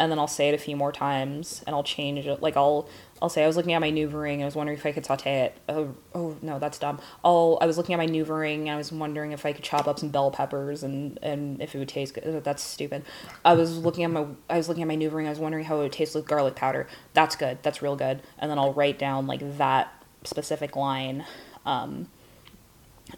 [0.00, 2.40] and then I'll say it a few more times and I'll change it.
[2.40, 2.88] Like I'll
[3.20, 4.92] I'll say I was looking at my Nuva ring and I was wondering if I
[4.92, 5.58] could saute it.
[5.68, 7.00] Oh, oh no, that's dumb.
[7.22, 9.62] I'll I was looking at my Nuva ring and I was wondering if I could
[9.62, 12.42] chop up some bell peppers and and if it would taste good.
[12.42, 13.04] That's stupid.
[13.44, 15.26] I was looking at my I was looking at my Nuva ring.
[15.26, 16.88] I was wondering how it would taste with garlic powder.
[17.12, 17.58] That's good.
[17.62, 18.22] That's real good.
[18.38, 19.92] And then I'll write down like that
[20.24, 21.26] specific line.
[21.66, 22.08] Um,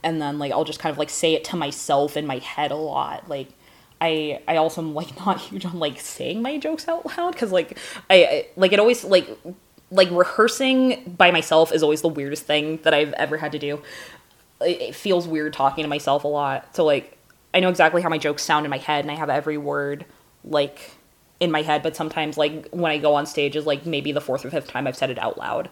[0.02, 2.70] and then like I'll just kind of like say it to myself in my head
[2.70, 3.28] a lot.
[3.28, 3.48] Like
[4.00, 7.52] I I also am like not huge on like saying my jokes out loud because
[7.52, 7.78] like
[8.10, 9.28] I, I like it always like
[9.90, 13.82] like rehearsing by myself is always the weirdest thing that I've ever had to do.
[14.60, 16.74] It, it feels weird talking to myself a lot.
[16.76, 17.18] So like
[17.54, 20.06] I know exactly how my jokes sound in my head and I have every word
[20.44, 20.92] like
[21.40, 24.20] in my head, but sometimes like when I go on stage is like maybe the
[24.20, 25.68] fourth or fifth time I've said it out loud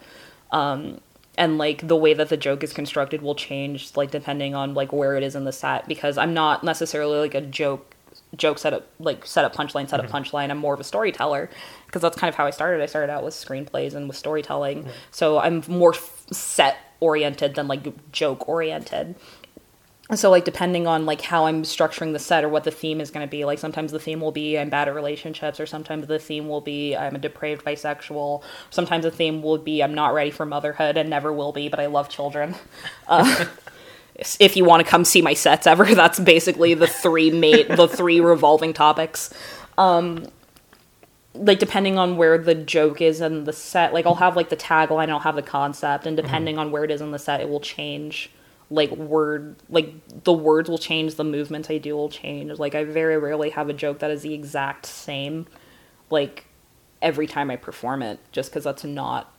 [0.53, 1.01] Um,
[1.41, 4.93] and like the way that the joke is constructed will change like depending on like
[4.93, 7.97] where it is in the set because i'm not necessarily like a joke
[8.37, 10.17] joke setup like setup punchline setup mm-hmm.
[10.17, 10.51] punchline.
[10.51, 11.51] I'm more of a storyteller
[11.87, 12.81] because that's kind of how i started.
[12.83, 14.83] I started out with screenplays and with storytelling.
[14.83, 14.91] Mm-hmm.
[15.11, 19.17] So i'm more f- set oriented than like joke oriented
[20.15, 23.11] so like depending on like how i'm structuring the set or what the theme is
[23.11, 26.07] going to be like sometimes the theme will be i'm bad at relationships or sometimes
[26.07, 28.43] the theme will be i'm a depraved bisexual.
[28.71, 31.81] Sometimes the theme will be i'm not ready for motherhood and never will be but
[31.81, 32.55] i love children.
[33.07, 33.47] Uh,
[34.39, 37.89] if you want to come see my sets ever that's basically the three mate the
[37.89, 39.33] three revolving topics.
[39.79, 40.27] Um
[41.35, 44.57] like depending on where the joke is in the set like i'll have like the
[44.57, 47.49] tagline i'll have the concept and depending on where it is in the set it
[47.49, 48.31] will change
[48.71, 49.93] like word like
[50.25, 53.69] the words will change the movements i do will change like i very rarely have
[53.69, 55.47] a joke that is the exact same
[56.09, 56.47] like
[57.03, 59.35] every time i perform it just because that's not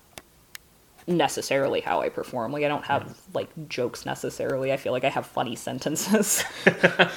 [1.08, 5.10] necessarily how i perform like i don't have like jokes necessarily i feel like i
[5.10, 6.44] have funny sentences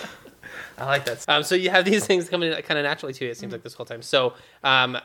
[0.77, 1.25] I like that.
[1.29, 3.31] Um, so you have these things coming kind of naturally to you.
[3.31, 4.03] It seems like this whole time.
[4.03, 4.35] So
[4.65, 4.99] um,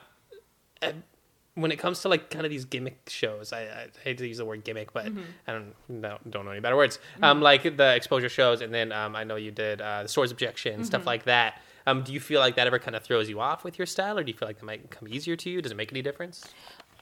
[1.59, 4.37] when it comes to like kind of these gimmick shows, I, I hate to use
[4.37, 5.07] the word gimmick, but
[5.47, 6.99] I don't no, don't know any better words.
[7.21, 10.31] Um, like the exposure shows, and then um, I know you did uh, the stores
[10.31, 11.61] objection stuff like that.
[11.87, 14.17] Um, do you feel like that ever kind of throws you off with your style,
[14.17, 15.61] or do you feel like that might come easier to you?
[15.61, 16.45] Does it make any difference?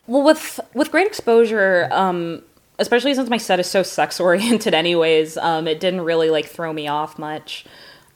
[0.05, 2.43] Well, with with great exposure, um,
[2.79, 6.71] especially since my set is so sex oriented, anyways, um, it didn't really like throw
[6.73, 7.65] me off much.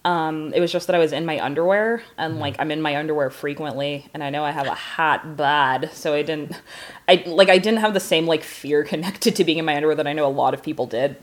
[0.04, 2.98] Um, it was just that I was in my underwear, and like I'm in my
[2.98, 6.60] underwear frequently, and I know I have a hot bod, so I didn't,
[7.08, 9.96] I like I didn't have the same like fear connected to being in my underwear
[9.96, 11.18] that I know a lot of people did.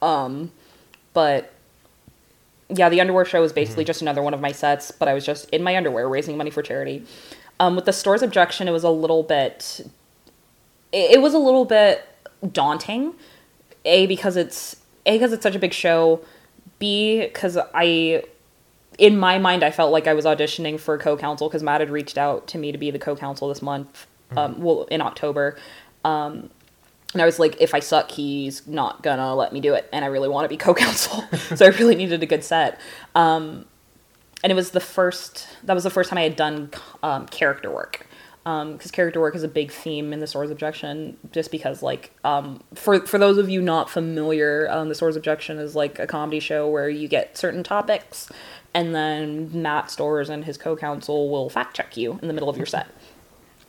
[0.00, 0.52] Um,
[1.12, 1.52] but
[2.68, 5.24] yeah, the underwear show was basically just another one of my sets, but I was
[5.26, 7.04] just in my underwear raising money for charity.
[7.60, 9.80] Um, with the store's objection, it was a little bit.
[10.92, 12.06] It, it was a little bit
[12.52, 13.14] daunting.
[13.84, 14.76] A because it's
[15.06, 16.24] a because it's such a big show.
[16.82, 18.24] B because I,
[18.98, 22.18] in my mind, I felt like I was auditioning for co-counsel because Matt had reached
[22.18, 24.06] out to me to be the co-counsel this month.
[24.34, 25.58] Um, well, in October.
[26.04, 26.48] Um,
[27.12, 29.88] and I was like, if I suck, he's not gonna let me do it.
[29.92, 31.24] And I really want to be co-counsel,
[31.54, 32.80] so I really needed a good set.
[33.14, 33.66] Um,
[34.42, 35.46] and it was the first.
[35.64, 36.70] That was the first time I had done
[37.02, 38.06] um, character work.
[38.44, 42.60] Because character work is a big theme in the Store's Objection, just because, like, um,
[42.74, 46.40] for for those of you not familiar, um, the Store's Objection is like a comedy
[46.40, 48.28] show where you get certain topics,
[48.74, 52.56] and then Matt Stores and his co-counsel will fact check you in the middle of
[52.56, 52.88] your set.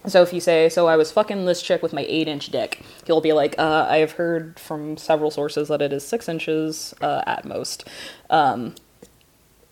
[0.07, 3.21] So if you say, "So I was fucking this chick with my eight-inch dick," he'll
[3.21, 7.21] be like, uh, "I have heard from several sources that it is six inches uh,
[7.27, 7.87] at most."
[8.31, 8.73] Um,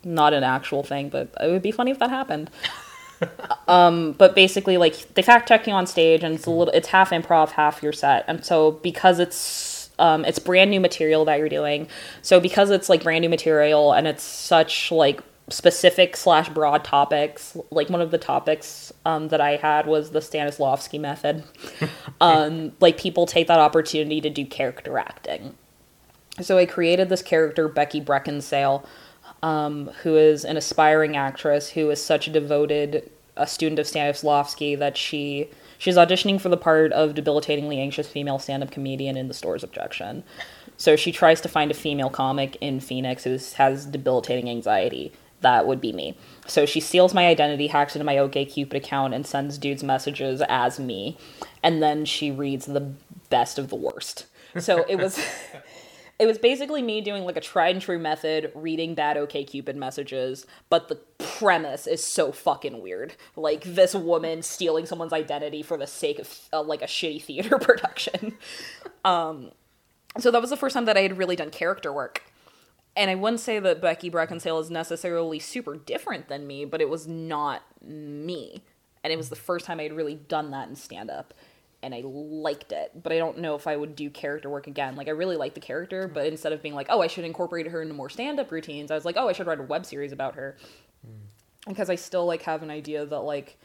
[0.03, 2.51] not an actual thing, but it would be funny if that happened.
[3.67, 6.87] Um, but basically, like they fact check you on stage, and it's a little, it's
[6.87, 11.39] half improv, half your set, and so because it's um, it's brand new material that
[11.39, 11.87] you're doing,
[12.21, 17.55] so because it's like brand new material and it's such like specific slash broad topics.
[17.69, 21.43] Like one of the topics um, that I had was the Stanislavski method.
[22.21, 25.55] um, like people take that opportunity to do character acting.
[26.39, 28.85] So I created this character, Becky Breckinsale,
[29.43, 34.77] um, who is an aspiring actress who is such a devoted a student of Stanislavski
[34.77, 39.33] that she she's auditioning for the part of debilitatingly anxious female stand-up comedian in the
[39.33, 40.23] store's objection.
[40.77, 45.11] So she tries to find a female comic in Phoenix who has debilitating anxiety
[45.41, 46.17] that would be me.
[46.47, 50.79] So she steals my identity, hacks into my OkCupid account, and sends dudes messages as
[50.79, 51.17] me.
[51.61, 52.93] And then she reads the
[53.29, 54.27] best of the worst.
[54.59, 55.19] So it was
[56.21, 59.75] it was basically me doing like a tried and true method, reading bad OK Cupid
[59.75, 63.15] messages, but the premise is so fucking weird.
[63.35, 67.57] Like this woman stealing someone's identity for the sake of uh, like a shitty theater
[67.59, 68.37] production.
[69.03, 69.51] um
[70.19, 72.21] so that was the first time that I had really done character work
[72.95, 76.89] and I wouldn't say that Becky Breckinsale is necessarily super different than me, but it
[76.89, 78.63] was not me.
[79.03, 81.33] And it was the first time I had really done that in stand up.
[81.83, 84.95] And I liked it, but I don't know if I would do character work again.
[84.95, 87.67] Like, I really like the character, but instead of being like, oh, I should incorporate
[87.67, 89.85] her into more stand up routines, I was like, oh, I should write a web
[89.85, 90.57] series about her.
[91.67, 93.57] Because I still, like, have an idea that, like,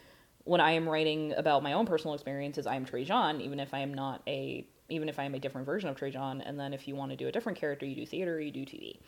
[0.44, 3.80] when I am writing about my own personal experiences, I am Trejon, even if I
[3.80, 6.40] am not a even if I am a different version of Trejon.
[6.44, 8.60] And then if you want to do a different character, you do theater, you do
[8.60, 9.00] TV.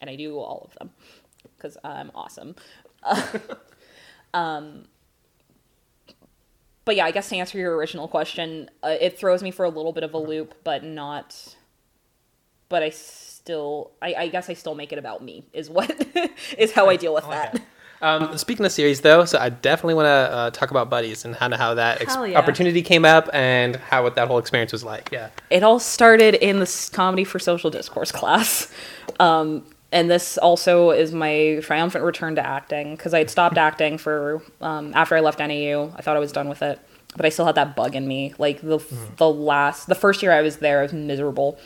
[0.00, 0.90] And I do all of them
[1.56, 2.54] because I'm awesome.
[4.34, 4.86] um,
[6.88, 9.68] but yeah, I guess to answer your original question, uh, it throws me for a
[9.68, 11.54] little bit of a loop, but not.
[12.70, 15.44] But I still, I, I guess I still make it about me.
[15.52, 15.90] Is what
[16.56, 17.60] is how I deal with that.
[18.00, 21.34] Um, speaking of series, though, so I definitely want to uh, talk about buddies and
[21.34, 22.38] how how that ex- yeah.
[22.38, 25.10] opportunity came up and how what that whole experience was like.
[25.12, 25.28] Yeah.
[25.50, 28.72] it all started in this comedy for social discourse class
[29.20, 33.98] um, and this also is my triumphant return to acting because i had stopped acting
[33.98, 36.78] for um, after i left nau i thought i was done with it
[37.16, 38.78] but i still had that bug in me like the
[39.16, 41.58] the last the first year i was there i was miserable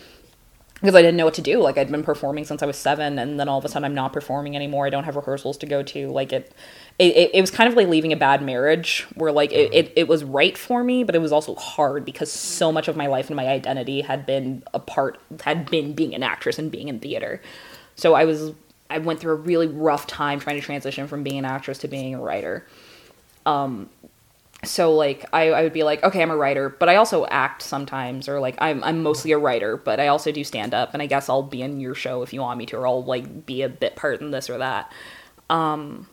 [0.83, 1.61] because I didn't know what to do.
[1.61, 3.95] Like I'd been performing since I was seven, and then all of a sudden I'm
[3.95, 4.85] not performing anymore.
[4.85, 6.09] I don't have rehearsals to go to.
[6.09, 6.53] Like it,
[6.99, 9.93] it, it, it was kind of like leaving a bad marriage, where like it, it,
[9.95, 13.07] it was right for me, but it was also hard because so much of my
[13.07, 16.89] life and my identity had been a part had been being an actress and being
[16.89, 17.41] in theater.
[18.03, 18.53] So I was
[18.91, 21.89] I went through a really rough time trying to transition from being an actress to
[21.89, 22.67] being a writer.
[23.47, 23.89] Um,
[24.65, 27.63] so like I, I would be like okay i'm a writer but i also act
[27.63, 31.03] sometimes or like i'm, I'm mostly a writer but i also do stand up and
[31.03, 33.45] i guess i'll be in your show if you want me to or i'll like
[33.45, 34.93] be a bit part in this or that.
[35.51, 36.07] Um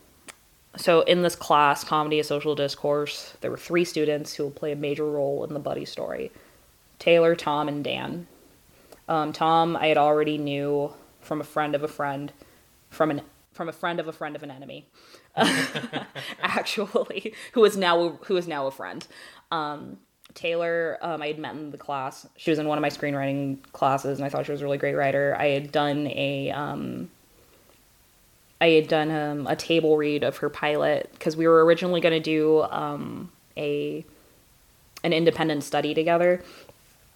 [0.77, 4.71] so in this class comedy a social discourse there were three students who will play
[4.71, 6.31] a major role in the buddy story.
[6.97, 8.25] Taylor tom and dan.
[9.07, 10.91] Um, tom i had already knew
[11.29, 12.33] from a friend of a friend
[12.89, 13.21] from an
[13.53, 14.89] from a friend of a friend of an enemy
[16.41, 19.07] actually, who is now who is now a friend.
[19.51, 19.99] Um,
[20.33, 22.27] Taylor, um, I had met in the class.
[22.35, 24.79] She was in one of my screenwriting classes, and I thought she was a really
[24.79, 25.35] great writer.
[25.37, 27.11] I had done a um,
[28.59, 32.13] I had done um, a table read of her pilot because we were originally going
[32.13, 34.03] to do um, a
[35.03, 36.43] an independent study together,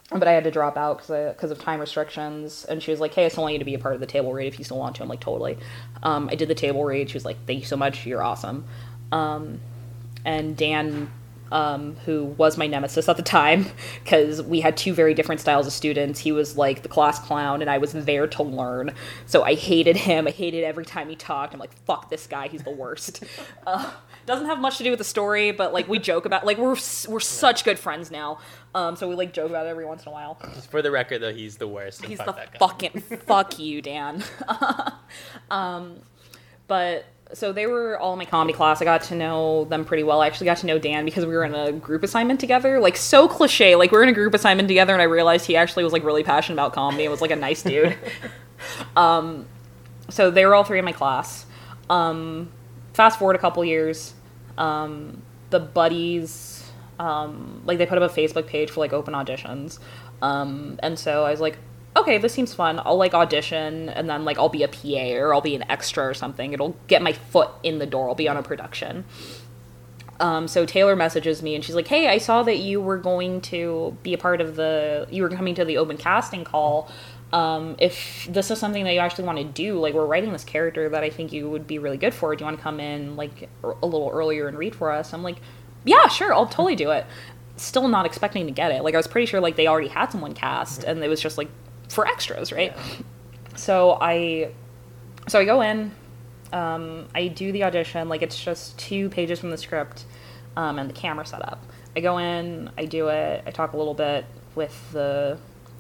[0.10, 2.66] but I had to drop out because of time restrictions.
[2.66, 4.06] And she was like, "Hey, I still want you to be a part of the
[4.06, 5.58] table read if you still want to." I'm like, "Totally."
[6.04, 7.10] Um, I did the table read.
[7.10, 8.06] She was like, "Thank you so much.
[8.06, 8.66] You're awesome."
[9.12, 9.60] Um,
[10.26, 11.12] and Dan
[11.54, 13.68] um, who was my nemesis at the time
[14.04, 16.20] because we had two very different styles of students.
[16.20, 18.94] He was like the class clown, and I was there to learn.
[19.28, 20.28] So I hated him.
[20.28, 21.54] I hated every time he talked.
[21.54, 22.48] I'm like, fuck this guy.
[22.48, 23.24] He's the worst.
[23.68, 23.92] uh,
[24.26, 26.78] doesn't have much to do with the story, but like we joke about like we're
[27.08, 28.40] we're such good friends now.
[28.76, 30.36] Um, so we like joke about it every once in a while.
[30.70, 32.06] For the record, though, he's the worst.
[32.06, 34.24] He's fuck the fucking fuck you, Dan.
[35.52, 36.00] um,
[36.68, 38.82] but so they were all in my comedy class.
[38.82, 40.22] I got to know them pretty well.
[40.22, 42.80] I actually got to know Dan because we were in a group assignment together.
[42.80, 43.76] Like so cliche.
[43.76, 46.04] Like we are in a group assignment together, and I realized he actually was like
[46.04, 47.98] really passionate about comedy and was like a nice dude.
[48.96, 49.48] um,
[50.10, 51.46] so they were all three in my class.
[51.90, 52.52] Um,
[52.94, 54.14] fast forward a couple years,
[54.58, 59.80] um, the buddies, um, like they put up a Facebook page for like open auditions,
[60.22, 61.58] um, and so I was like,
[61.96, 62.82] okay, this seems fun.
[62.84, 66.06] I'll like audition, and then like I'll be a PA or I'll be an extra
[66.06, 66.54] or something.
[66.54, 68.10] It'll get my foot in the door.
[68.10, 69.06] I'll be on a production.
[70.20, 73.42] Um, so Taylor messages me and she's like, "Hey, I saw that you were going
[73.42, 75.08] to be a part of the.
[75.12, 76.90] You were coming to the open casting call.
[77.34, 80.44] Um, if this is something that you actually want to do, like we're writing this
[80.44, 82.36] character that I think you would be really good for.
[82.36, 85.24] Do you want to come in like a little earlier and read for us?" I'm
[85.24, 85.38] like,
[85.84, 87.06] "Yeah, sure, I'll totally do it."
[87.56, 88.84] Still not expecting to get it.
[88.84, 91.40] Like I was pretty sure like they already had someone cast and it was just
[91.40, 91.50] like
[91.90, 92.76] for extras, right?
[93.56, 94.52] So I,
[95.28, 95.92] so I go in.
[96.52, 98.10] Um, I do the audition.
[98.10, 100.06] Like it's just two pages from the script,
[100.56, 101.64] um, and the camera setup.
[101.96, 102.72] I go in.
[102.78, 103.44] I do it.
[103.46, 104.26] I talk a little bit
[104.56, 105.38] with the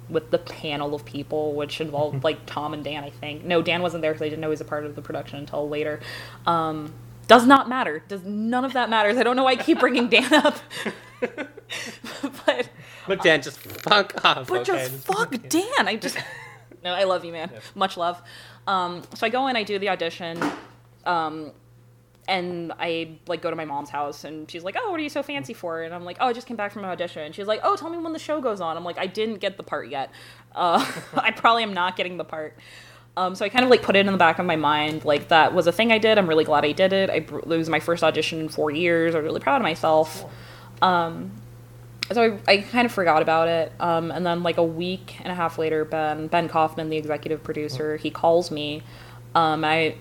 [0.09, 3.03] with the panel of people, which involved like Tom and Dan.
[3.03, 4.95] I think no, Dan wasn't there because I didn't know he was a part of
[4.95, 5.99] the production until later.
[6.45, 6.93] Um,
[7.27, 8.03] does not matter.
[8.07, 9.17] Does none of that matters.
[9.17, 10.57] I don't know why I keep bringing Dan up.
[12.45, 12.69] but
[13.07, 14.47] But Dan, just fuck off.
[14.47, 14.63] but okay?
[14.63, 15.87] just fuck Dan.
[15.87, 16.17] I just
[16.83, 17.49] no, I love you, man.
[17.75, 18.21] Much love.
[18.67, 20.39] Um, so I go in, I do the audition,
[21.05, 21.51] um,
[22.27, 25.09] and I like go to my mom's house, and she's like, "Oh, what are you
[25.09, 27.35] so fancy for?" And I'm like, "Oh, I just came back from an audition." And
[27.35, 29.57] she's like, "Oh, tell me when the show goes on." I'm like, "I didn't get
[29.57, 30.11] the part yet.
[30.55, 32.57] Uh, I probably am not getting the part."
[33.17, 35.27] Um, so I kind of like put it in the back of my mind, like
[35.29, 36.17] that was a thing I did.
[36.17, 37.09] I'm really glad I did it.
[37.11, 39.15] I, it was my first audition in four years.
[39.15, 40.25] I'm really proud of myself
[42.11, 45.31] so I, I kind of forgot about it um, and then like a week and
[45.31, 48.83] a half later ben ben kaufman the executive producer he calls me
[49.35, 49.95] um, I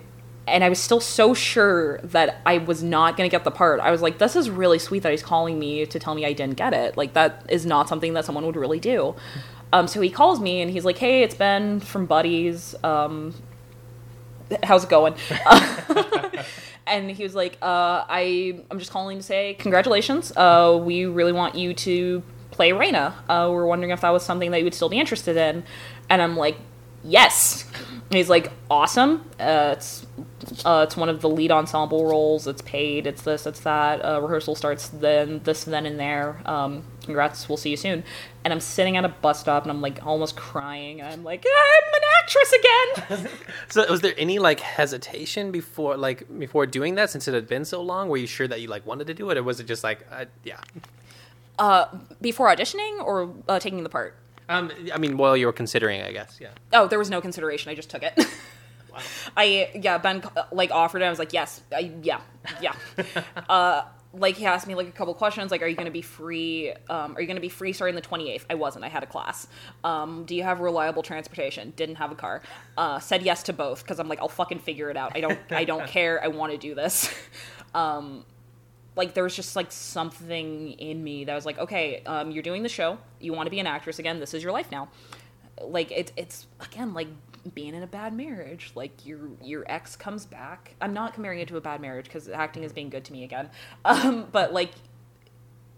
[0.47, 3.81] and I was still so sure that I was not going to get the part.
[3.81, 6.33] I was like, this is really sweet that he's calling me to tell me I
[6.33, 6.97] didn't get it.
[6.97, 9.15] Like, that is not something that someone would really do.
[9.73, 12.75] Um, so he calls me and he's like, hey, it's Ben from Buddies.
[12.85, 13.35] Um,
[14.63, 15.15] how's it going?
[16.87, 20.33] and he was like, uh, I, I'm just calling to say congratulations.
[20.37, 23.15] Uh, we really want you to play Raina.
[23.29, 25.65] Uh, we're wondering if that was something that you would still be interested in.
[26.11, 26.59] And I'm like,
[27.03, 27.65] yes.
[27.89, 29.25] And he's like, awesome.
[29.41, 30.07] Uh, it's
[30.65, 32.47] uh, it's one of the lead ensemble roles.
[32.47, 33.07] It's paid.
[33.07, 33.47] It's this.
[33.47, 34.05] It's that.
[34.05, 35.41] Uh, rehearsal starts then.
[35.45, 36.41] This, then, and there.
[36.45, 37.49] Um, congrats.
[37.49, 38.05] We'll see you soon.
[38.45, 41.01] And I'm sitting at a bus stop and I'm like almost crying.
[41.01, 43.29] And I'm like, I'm an actress again.
[43.69, 47.65] So was there any like hesitation before like before doing that since it had been
[47.65, 48.09] so long?
[48.09, 50.07] Were you sure that you like wanted to do it, or was it just like
[50.11, 50.61] uh, yeah?
[51.59, 51.87] uh,
[52.21, 54.15] before auditioning or uh, taking the part?
[54.49, 56.51] Um, I mean, while you were considering, I guess, yeah.
[56.73, 57.71] Oh, there was no consideration.
[57.71, 58.13] I just took it.
[59.37, 61.07] I yeah, Ben uh, like offered it.
[61.07, 62.21] I was like, yes, I, yeah,
[62.61, 62.75] yeah.
[63.49, 63.83] uh,
[64.15, 66.73] like he asked me like a couple questions, like, are you going to be free?
[66.91, 68.47] Um, are you going to be free starting the twenty eighth?
[68.51, 68.85] I wasn't.
[68.85, 69.47] I had a class.
[69.85, 71.73] Um, do you have reliable transportation?
[71.77, 72.43] Didn't have a car.
[72.77, 75.13] Uh, said yes to both because I'm like, I'll fucking figure it out.
[75.15, 75.39] I don't.
[75.51, 76.23] I don't care.
[76.23, 77.13] I want to do this.
[77.75, 78.25] um,
[78.97, 82.63] like there was just like something in me that was like, okay, um, you're doing
[82.63, 82.99] the show.
[83.21, 84.21] You want to be an actress again.
[84.21, 84.89] This is your life now.
[85.61, 87.09] Like it's it's again like
[87.55, 88.73] being in a bad marriage.
[88.75, 90.75] Like your your ex comes back.
[90.81, 93.25] I'm not comparing it to a bad marriage because acting is being good to me
[93.25, 93.51] again.
[93.85, 94.71] Um, but like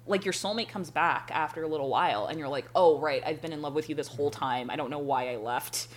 [0.07, 3.41] like your soulmate comes back after a little while and you're like oh right i've
[3.41, 5.89] been in love with you this whole time i don't know why i left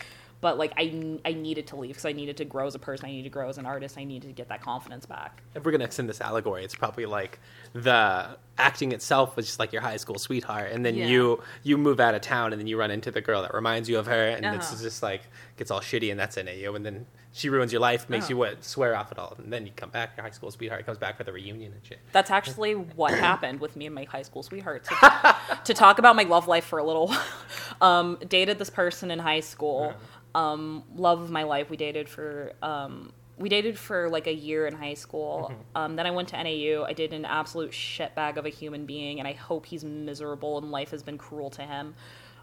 [0.41, 3.05] but like i, I needed to leave because i needed to grow as a person
[3.07, 5.63] i needed to grow as an artist i needed to get that confidence back If
[5.65, 7.39] we're gonna extend this allegory, it's probably like
[7.73, 11.07] the acting itself was just like your high school sweetheart, and then Yeah.
[11.07, 13.87] you you move out of town, and then you run into the girl that reminds
[13.89, 14.55] you of her, and Uh-huh.
[14.55, 15.21] it's just like
[15.57, 18.29] gets all shitty, and that's NAU, and then she ruins your life, makes Uh-huh.
[18.31, 20.85] you what swear off it all, and then you come back, your high school sweetheart
[20.85, 21.99] comes back for the reunion and shit.
[22.11, 24.83] That's actually what happened with me and my high school sweetheart.
[24.85, 27.13] To, talk, to talk about my love life for a little,
[27.81, 29.93] um, dated this person in high school.
[30.37, 31.69] Um, love of my life.
[31.69, 35.51] We dated for um, we dated for like a year in high school.
[35.75, 36.83] Um, then I went to NAU.
[36.87, 40.71] I did an absolute shitbag of a human being, and I hope he's miserable and
[40.71, 41.95] life has been cruel to him.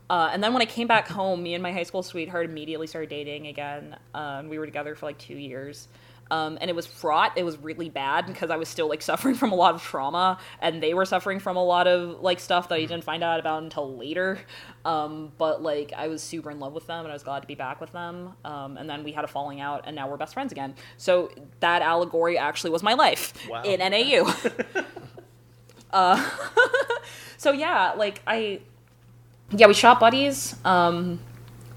[0.09, 2.87] Uh, and then when I came back home, me and my high school sweetheart immediately
[2.87, 3.97] started dating again.
[4.13, 5.89] Um, we were together for like two years.
[6.35, 7.33] Um, and it was fraught.
[7.37, 10.39] It was really bad because I was still like suffering from a lot of trauma,
[10.61, 13.39] and they were suffering from a lot of like stuff that I didn't find out
[13.39, 14.39] about until later.
[14.85, 17.47] Um, but like I was super in love with them, and I was glad to
[17.47, 18.33] be back with them.
[18.45, 20.75] Um, and then we had a falling out, and now we're best friends again.
[20.97, 21.31] So
[21.61, 23.63] that allegory actually was my life Wow.
[23.63, 24.33] in NAU.
[25.93, 26.31] uh,
[27.37, 28.61] so yeah, like I,
[29.51, 30.57] yeah, we shot buddies.
[30.65, 31.21] Um,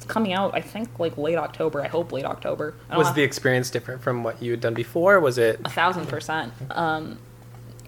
[0.07, 1.81] coming out, I think, like late October.
[1.81, 2.75] I hope late October.
[2.95, 5.19] Was the experience different from what you had done before?
[5.19, 5.59] Was it?
[5.65, 6.53] a thousand percent.
[6.71, 7.19] Um,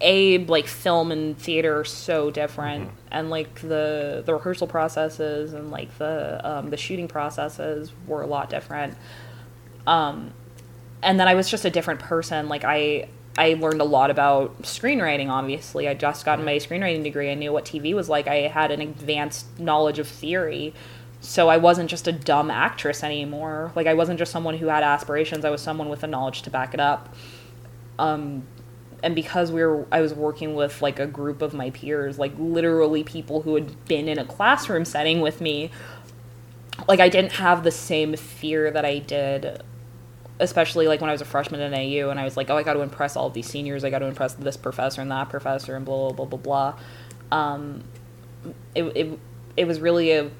[0.00, 5.70] a like film and theater are so different, and like the the rehearsal processes and
[5.70, 8.96] like the um, the shooting processes were a lot different.
[9.86, 10.32] Um,
[11.02, 12.48] and then I was just a different person.
[12.48, 13.08] Like I
[13.38, 15.28] I learned a lot about screenwriting.
[15.28, 17.30] Obviously, I just gotten my screenwriting degree.
[17.30, 18.26] I knew what TV was like.
[18.26, 20.74] I had an advanced knowledge of theory.
[21.20, 23.72] So I wasn't just a dumb actress anymore.
[23.76, 25.44] Like I wasn't just someone who had aspirations.
[25.44, 27.14] I was someone with the knowledge to back it up
[29.02, 32.32] and because we were I was working with like a group of my peers, like
[32.38, 35.70] literally people who had been in a classroom setting with me,
[36.88, 39.62] like I didn't have the same fear that I did
[40.38, 42.62] especially like when I was a freshman in AU and I was like, oh, I
[42.62, 43.84] got to impress all these seniors.
[43.84, 46.72] I got to impress this professor and that professor and blah blah blah blah
[47.30, 47.38] blah.
[47.38, 47.84] Um,
[48.74, 49.18] it it
[49.58, 50.30] it was really a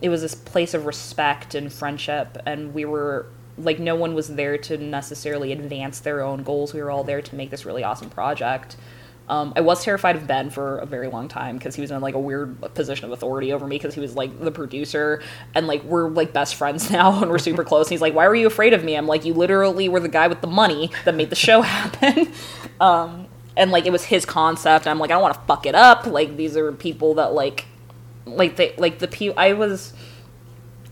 [0.00, 3.26] it was this place of respect and friendship, and we were
[3.56, 6.74] like no one was there to necessarily advance their own goals.
[6.74, 8.76] We were all there to make this really awesome project.
[9.26, 12.00] Um, I was terrified of Ben for a very long time because he was in
[12.02, 15.22] like a weird position of authority over me because he was like the producer
[15.54, 17.86] and like we're like best friends now and we're super close.
[17.86, 20.08] And he's like, "Why were you afraid of me?" I'm like, "You literally were the
[20.08, 22.32] guy with the money that made the show happen."
[22.80, 24.86] um, and like it was his concept.
[24.86, 26.06] I'm like, I don't want to fuck it up.
[26.06, 27.66] Like these are people that like,
[28.26, 29.32] like they like the pe.
[29.34, 29.92] I was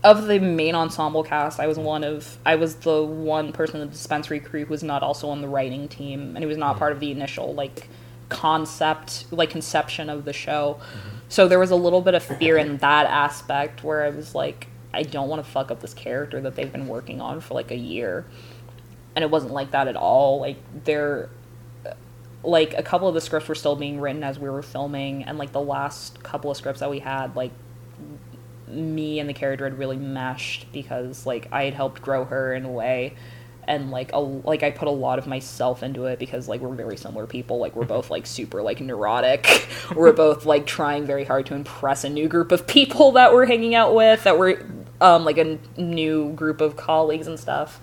[0.03, 3.87] of the main ensemble cast, I was one of I was the one person in
[3.87, 6.71] the dispensary crew who was not also on the writing team, and he was not
[6.71, 6.79] mm-hmm.
[6.79, 7.87] part of the initial like
[8.29, 10.79] concept, like conception of the show.
[10.79, 11.17] Mm-hmm.
[11.29, 14.67] So there was a little bit of fear in that aspect where I was like,
[14.93, 17.71] I don't want to fuck up this character that they've been working on for like
[17.71, 18.25] a year,
[19.15, 20.41] and it wasn't like that at all.
[20.41, 21.29] Like there,
[22.43, 25.37] like a couple of the scripts were still being written as we were filming, and
[25.37, 27.51] like the last couple of scripts that we had, like
[28.67, 32.65] me and the character had really meshed because like I had helped grow her in
[32.65, 33.15] a way
[33.67, 36.73] and like a, like I put a lot of myself into it because like we're
[36.75, 39.67] very similar people like we're both like super like neurotic.
[39.95, 43.45] We're both like trying very hard to impress a new group of people that we're
[43.45, 44.65] hanging out with that we're
[45.01, 47.79] um like a n- new group of colleagues and stuff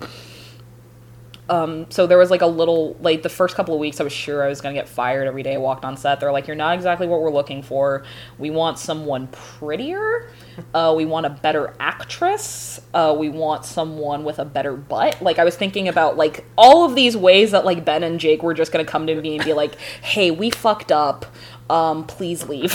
[1.51, 4.13] um, so there was like a little like the first couple of weeks I was
[4.13, 6.21] sure I was gonna get fired every day I walked on set.
[6.21, 8.05] They're like, You're not exactly what we're looking for.
[8.39, 10.29] We want someone prettier.
[10.73, 12.79] Uh, we want a better actress.
[12.93, 15.21] Uh, we want someone with a better butt.
[15.21, 18.41] Like I was thinking about like all of these ways that like Ben and Jake
[18.43, 21.25] were just gonna come to me and be like, Hey, we fucked up.
[21.69, 22.73] Um, please leave.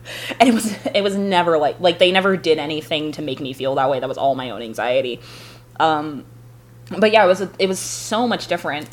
[0.40, 3.52] and it was it was never like like they never did anything to make me
[3.52, 4.00] feel that way.
[4.00, 5.20] That was all my own anxiety
[6.90, 8.88] but yeah, it was it was so much different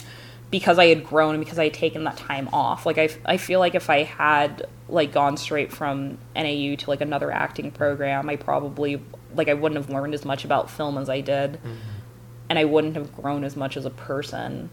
[0.50, 2.86] because I had grown and because I had taken that time off.
[2.86, 7.02] Like I, I feel like if I had like gone straight from NAU to like
[7.02, 9.02] another acting program, I probably
[9.34, 11.76] like I wouldn't have learned as much about film as I did, mm-hmm.
[12.50, 14.70] and I wouldn't have grown as much as a person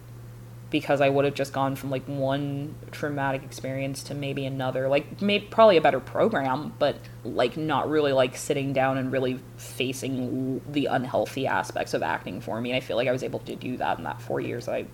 [0.71, 4.89] because I would have just gone from like one traumatic experience to maybe another.
[4.89, 9.41] Like maybe probably a better program, but like not really like sitting down and really
[9.57, 12.71] facing the unhealthy aspects of acting for me.
[12.71, 14.75] And I feel like I was able to do that in that four years that
[14.75, 14.87] I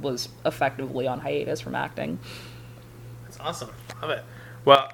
[0.00, 2.18] was effectively on hiatus from acting.
[3.24, 3.70] That's awesome.
[4.00, 4.24] Love it.
[4.64, 4.90] Well,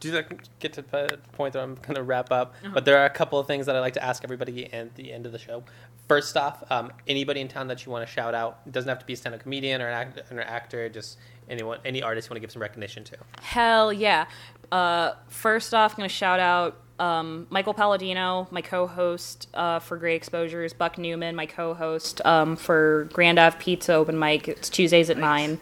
[0.00, 3.06] do that get to the point that I'm going to wrap up, but there are
[3.06, 5.38] a couple of things that I like to ask everybody at the end of the
[5.38, 5.64] show.
[6.08, 8.98] First off, um, anybody in town that you want to shout out, it doesn't have
[8.98, 11.18] to be a stand-up comedian or an, act- or an actor, just
[11.50, 13.16] anyone, any artist you want to give some recognition to.
[13.42, 14.26] Hell yeah.
[14.72, 19.78] Uh, first off, I'm going to shout out um, Michael Palladino, my co host uh,
[19.78, 24.48] for Great Exposures, Buck Newman, my co host um, for Grand Ave Pizza Open Mic.
[24.48, 25.60] It's Tuesdays at 9.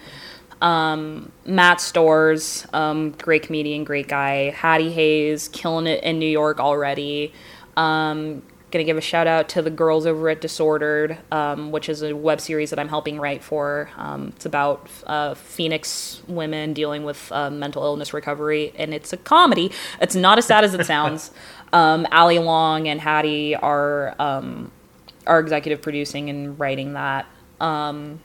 [0.63, 4.51] Um, Matt Stores, um, great comedian, great guy.
[4.51, 7.33] Hattie Hayes, killing it in New York already.
[7.77, 12.03] Um, gonna give a shout out to the girls over at Disordered, um, which is
[12.03, 13.91] a web series that I'm helping write for.
[13.97, 19.17] Um, it's about uh, Phoenix women dealing with uh, mental illness recovery, and it's a
[19.17, 19.71] comedy.
[20.01, 21.31] It's not as sad as it sounds.
[21.73, 24.73] Um, Ali Long and Hattie are um,
[25.27, 27.27] are executive producing and writing that.
[27.61, 28.21] Um,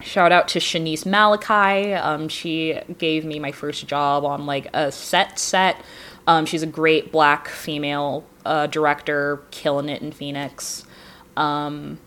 [0.00, 1.94] shout out to Shanice Malachi.
[1.94, 5.76] Um, she gave me my first job on like a set set.
[6.26, 10.84] Um, she's a great black female uh, director, killing it in Phoenix.
[11.36, 11.98] Um,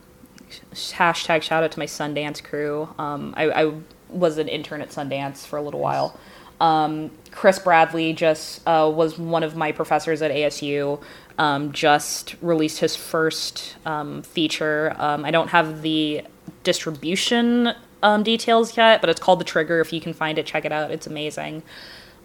[0.73, 2.89] hashtag shout out to my Sundance crew.
[2.97, 3.73] Um, I, I
[4.09, 6.19] was an intern at Sundance for a little while.
[6.61, 11.01] Um, Chris Bradley just uh, was one of my professors at ASU.
[11.37, 14.95] Um, just released his first um, feature.
[14.97, 16.23] Um, I don't have the
[16.63, 17.73] distribution
[18.03, 19.79] um, details yet, but it's called The Trigger.
[19.79, 20.91] If you can find it, check it out.
[20.91, 21.63] It's amazing.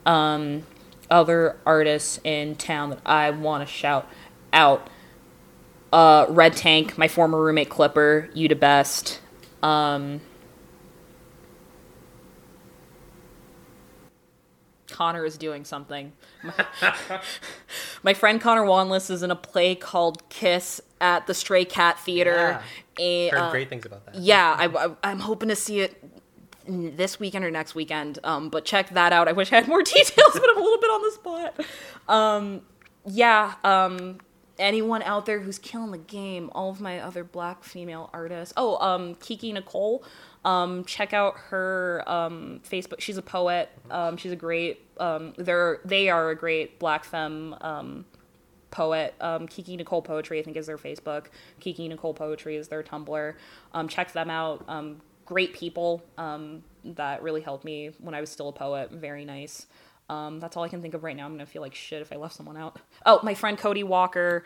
[0.04, 0.64] Um,
[1.10, 4.06] other artists in town that I want to shout
[4.52, 4.88] out
[5.92, 9.20] uh, Red Tank, my former roommate Clipper, you the best.
[9.62, 10.20] Um,
[14.98, 16.12] Connor is doing something.
[18.02, 22.60] My, friend Connor Wanless is in a play called Kiss at the Stray Cat Theater.
[22.98, 23.30] Yeah.
[23.30, 24.16] Heard uh, great things about that.
[24.16, 26.02] Yeah, I, am hoping to see it
[26.66, 28.18] this weekend or next weekend.
[28.24, 29.28] Um, but check that out.
[29.28, 31.60] I wish I had more details, but I'm a little bit on the spot.
[32.08, 32.62] Um,
[33.06, 34.18] yeah, um,
[34.58, 38.52] anyone out there who's killing the game, all of my other black female artists.
[38.56, 40.02] Oh, um, Kiki Nicole.
[40.48, 43.00] Um, check out her um, Facebook.
[43.00, 43.70] She's a poet.
[43.90, 44.86] Um, she's a great.
[44.98, 48.06] Um, they're they are a great black femme um,
[48.70, 49.14] poet.
[49.20, 51.26] Um, Kiki Nicole Poetry, I think, is their Facebook.
[51.60, 53.34] Kiki Nicole Poetry is their Tumblr.
[53.74, 54.64] Um, check them out.
[55.26, 58.90] Great people that really helped me when I was still a poet.
[58.90, 59.66] Very nice.
[60.08, 61.26] Um, that's all I can think of right now.
[61.26, 62.78] I'm gonna feel like shit if I left someone out.
[63.04, 64.44] Oh, my friend Cody Walker.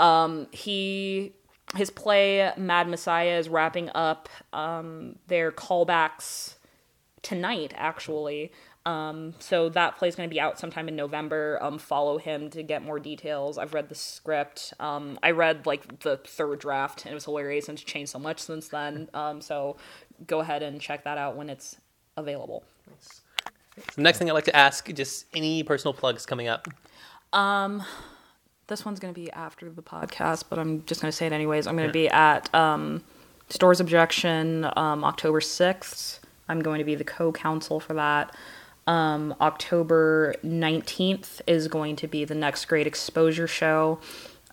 [0.00, 1.34] Um, he
[1.76, 6.54] his play Mad Messiah is wrapping up um, their callbacks
[7.22, 8.52] tonight, actually.
[8.86, 11.58] Um, so that play is going to be out sometime in November.
[11.60, 13.58] Um, follow him to get more details.
[13.58, 14.72] I've read the script.
[14.80, 18.18] Um, I read like the third draft, and it was hilarious, and it's changed so
[18.18, 19.10] much since then.
[19.12, 19.76] Um, so
[20.26, 21.76] go ahead and check that out when it's
[22.16, 22.64] available.
[22.88, 23.20] Nice.
[23.94, 26.66] So next thing I'd like to ask, just any personal plugs coming up.
[27.32, 27.82] Um,
[28.68, 31.32] this one's going to be after the podcast, but I'm just going to say it
[31.32, 31.66] anyways.
[31.66, 33.02] I'm going to be at um,
[33.48, 36.20] Stores Objection um, October 6th.
[36.48, 38.34] I'm going to be the co counsel for that.
[38.86, 44.00] Um, October 19th is going to be the next Great Exposure show.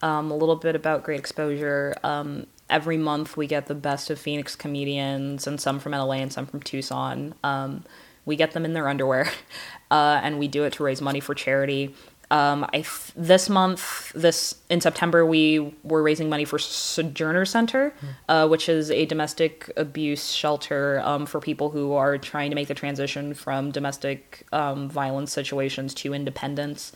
[0.02, 1.96] Um, a little bit about Great Exposure.
[2.04, 6.32] Um, every month we get the best of Phoenix comedians, and some from LA and
[6.32, 7.34] some from Tucson.
[7.44, 7.84] Um,
[8.26, 9.30] we get them in their underwear,
[9.92, 11.96] uh, and we do it to raise money for charity.
[12.32, 12.84] Um, I
[13.16, 18.08] this month, this in September, we were raising money for Sojourner Center, mm.
[18.30, 22.68] uh, which is a domestic abuse shelter um, for people who are trying to make
[22.68, 26.92] the transition from domestic um, violence situations to independence.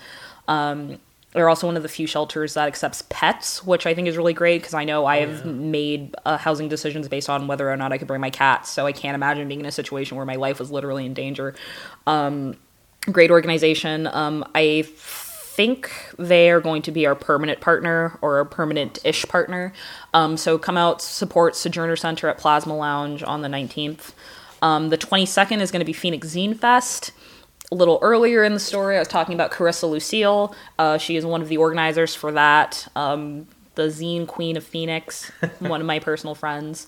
[0.47, 0.99] Um,
[1.33, 4.33] they're also one of the few shelters that accepts pets, which I think is really
[4.33, 5.51] great because I know I have yeah.
[5.51, 8.71] made uh, housing decisions based on whether or not I could bring my cats.
[8.71, 11.53] So I can't imagine being in a situation where my life was literally in danger.
[13.05, 14.07] Great organization.
[14.07, 14.85] Um, I
[15.59, 19.73] think they are going to be our permanent partner or a permanent ish partner.
[20.13, 24.13] Um, so come out, support Sojourner Center at Plazma Lounge on the 19th.
[24.61, 27.11] Um, the 22nd is going to be Phoenix Zine Fest.
[27.71, 30.55] A little earlier in the story, I was talking about Carissa Lucille.
[30.77, 32.87] Uh, she is one of the organizers for that.
[32.95, 35.29] Um, the Zine Queen of Phoenix,
[35.59, 36.87] one of my personal friends.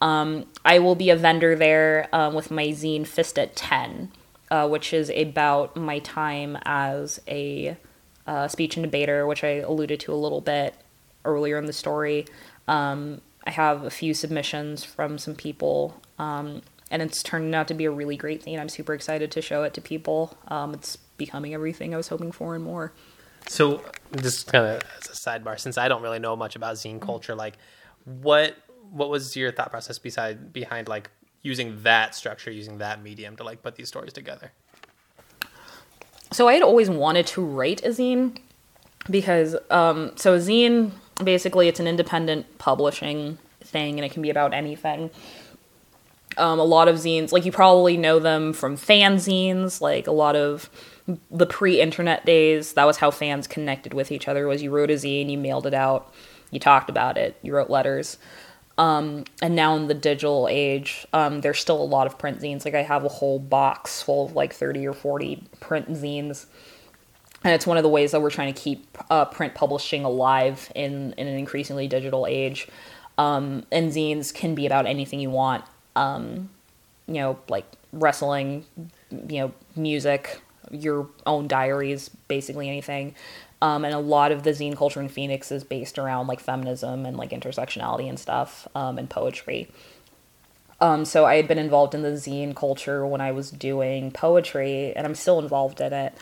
[0.00, 4.12] Um, I will be a vendor there uh, with my zine Fist at 10
[4.50, 7.76] uh, which is about my time as a
[8.26, 10.74] uh, speech and debater, which I alluded to a little bit
[11.24, 12.26] earlier in the story.
[12.66, 17.74] Um, I have a few submissions from some people, um, and it's turned out to
[17.74, 18.58] be a really great thing.
[18.58, 20.36] I'm super excited to show it to people.
[20.48, 22.92] Um, it's becoming everything I was hoping for and more.
[23.46, 23.82] So,
[24.20, 27.34] just kind of as a sidebar, since I don't really know much about zine culture,
[27.34, 27.56] like
[28.04, 28.56] what
[28.90, 31.10] what was your thought process beside behind like
[31.42, 34.52] using that structure, using that medium to like put these stories together?
[36.32, 38.38] So I had always wanted to write a zine
[39.08, 44.30] because um, so a zine basically it's an independent publishing thing and it can be
[44.30, 45.10] about anything.
[46.36, 50.36] Um, a lot of zines, like you probably know them from fanzines, like a lot
[50.36, 50.70] of
[51.30, 52.74] the pre-internet days.
[52.74, 54.46] That was how fans connected with each other.
[54.46, 56.12] Was you wrote a zine, you mailed it out,
[56.50, 58.18] you talked about it, you wrote letters.
[58.78, 62.64] Um, and now in the digital age, um, there's still a lot of print zines.
[62.64, 66.46] Like I have a whole box full of like 30 or 40 print zines.
[67.42, 70.70] And it's one of the ways that we're trying to keep uh, print publishing alive
[70.74, 72.68] in, in an increasingly digital age.
[73.16, 75.64] Um, and zines can be about anything you want.
[75.96, 76.50] Um,
[77.08, 78.64] you know, like wrestling,
[79.10, 83.16] you know, music, your own diaries, basically anything.
[83.60, 87.04] Um, and a lot of the zine culture in Phoenix is based around like feminism
[87.04, 89.68] and like intersectionality and stuff um, and poetry.
[90.80, 94.94] Um, so I had been involved in the zine culture when I was doing poetry,
[94.94, 96.14] and I'm still involved in it.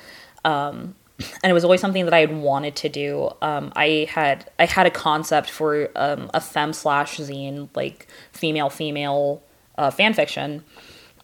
[0.45, 0.95] Um,
[1.43, 3.31] and it was always something that I had wanted to do.
[3.43, 8.71] Um, I had I had a concept for um, a fem slash zine, like female
[8.71, 9.43] female
[9.79, 10.65] uh, fan fiction,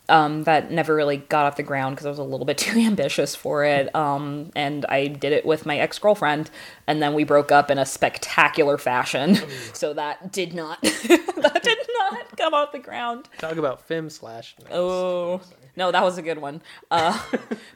[0.09, 2.78] um, that never really got off the ground because I was a little bit too
[2.78, 3.94] ambitious for it.
[3.94, 6.50] Um, and I did it with my ex girlfriend,
[6.86, 9.38] and then we broke up in a spectacular fashion.
[9.72, 13.28] so that did not that did not come off the ground.
[13.38, 14.57] Talk about fem slash.
[14.70, 15.40] No, Oh
[15.74, 16.61] no, that was a good one.
[16.90, 17.18] Uh,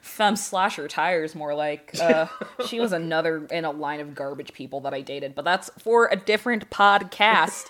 [0.01, 1.95] femme slasher tires, more like.
[1.99, 2.27] Uh,
[2.67, 6.07] she was another in a line of garbage people that I dated, but that's for
[6.11, 7.65] a different podcast,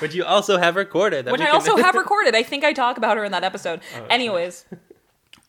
[0.00, 1.24] But you also have recorded.
[1.26, 2.34] That which I also have recorded.
[2.34, 3.80] I think I talk about her in that episode.
[4.08, 4.64] Anyways,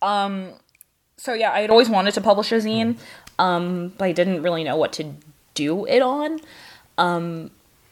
[0.01, 0.53] um,
[1.17, 2.97] so yeah, I had always wanted to publish a zine,
[3.39, 5.13] um, but I didn't really know what to
[5.53, 6.39] do it on,
[6.97, 7.51] um,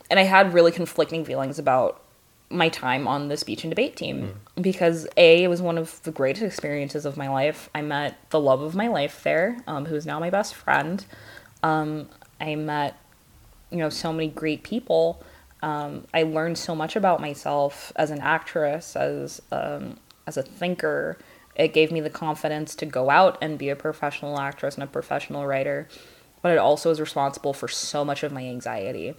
[0.09, 2.01] and I had really conflicting feelings about
[2.49, 6.11] my time on the speech and debate team because a it was one of the
[6.11, 7.69] greatest experiences of my life.
[7.73, 11.03] I met the love of my life there, um, who is now my best friend.
[11.63, 12.99] Um, I met
[13.71, 15.23] you know so many great people.
[15.63, 19.97] Um, I learned so much about myself as an actress, as um,
[20.27, 21.17] as a thinker.
[21.55, 24.87] It gave me the confidence to go out and be a professional actress and a
[24.87, 25.87] professional writer,
[26.41, 29.15] but it also is responsible for so much of my anxiety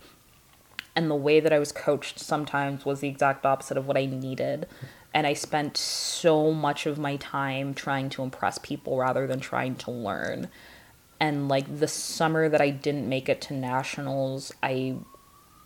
[0.96, 4.06] and the way that I was coached sometimes was the exact opposite of what I
[4.06, 4.66] needed.
[5.12, 9.76] And I spent so much of my time trying to impress people rather than trying
[9.76, 10.48] to learn.
[11.18, 14.96] And like the summer that I didn't make it to nationals, I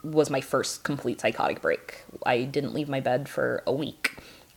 [0.03, 2.05] was my first complete psychotic break.
[2.25, 4.17] I didn't leave my bed for a week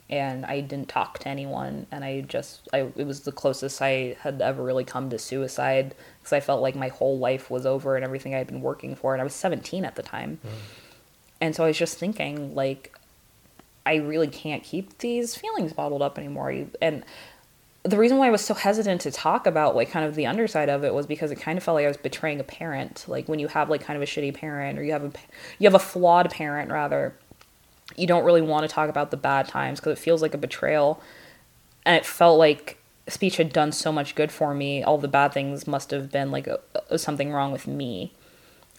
[0.09, 4.17] and I didn't talk to anyone and I just I it was the closest I
[4.19, 7.95] had ever really come to suicide because I felt like my whole life was over
[7.95, 10.39] and everything I had been working for and I was 17 at the time.
[10.45, 10.55] Mm-hmm.
[11.39, 12.95] And so I was just thinking like
[13.85, 16.65] I really can't keep these feelings bottled up anymore.
[16.81, 17.03] And
[17.84, 20.69] the reason why I was so hesitant to talk about like kind of the underside
[20.69, 23.05] of it was because it kind of felt like I was betraying a parent.
[23.07, 25.11] Like when you have like kind of a shitty parent or you have a
[25.57, 27.15] you have a flawed parent rather,
[27.95, 30.38] you don't really want to talk about the bad times because it feels like a
[30.38, 31.01] betrayal.
[31.84, 32.77] And it felt like
[33.07, 34.84] speech had done so much good for me.
[34.84, 36.59] All the bad things must have been like a,
[36.89, 38.13] a- something wrong with me,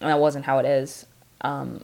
[0.01, 1.07] and that wasn't how it is.
[1.41, 1.83] Um,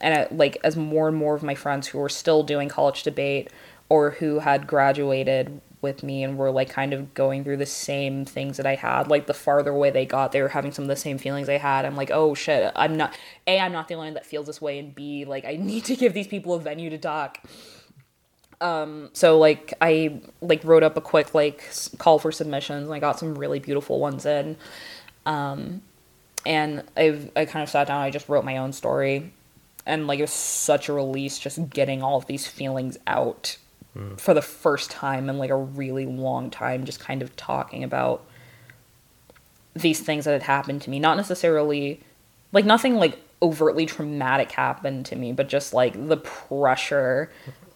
[0.00, 3.02] and I, like as more and more of my friends who were still doing college
[3.02, 3.50] debate
[3.88, 8.24] or who had graduated with me and were like kind of going through the same
[8.24, 9.06] things that I had.
[9.08, 11.58] Like the farther away they got they were having some of the same feelings I
[11.58, 11.84] had.
[11.84, 13.16] I'm like oh shit I'm not
[13.46, 15.84] a I'm not the only one that feels this way and b like I need
[15.84, 17.38] to give these people a venue to talk.
[18.60, 22.98] Um so like I like wrote up a quick like call for submissions and I
[22.98, 24.56] got some really beautiful ones in.
[25.26, 25.82] Um
[26.46, 29.32] and I've I kind of sat down I just wrote my own story.
[29.86, 33.58] And like it was such a release just getting all of these feelings out
[34.16, 38.24] for the first time in like a really long time just kind of talking about
[39.74, 40.98] these things that had happened to me.
[40.98, 42.00] Not necessarily
[42.52, 47.30] like nothing like overtly traumatic happened to me but just like the pressure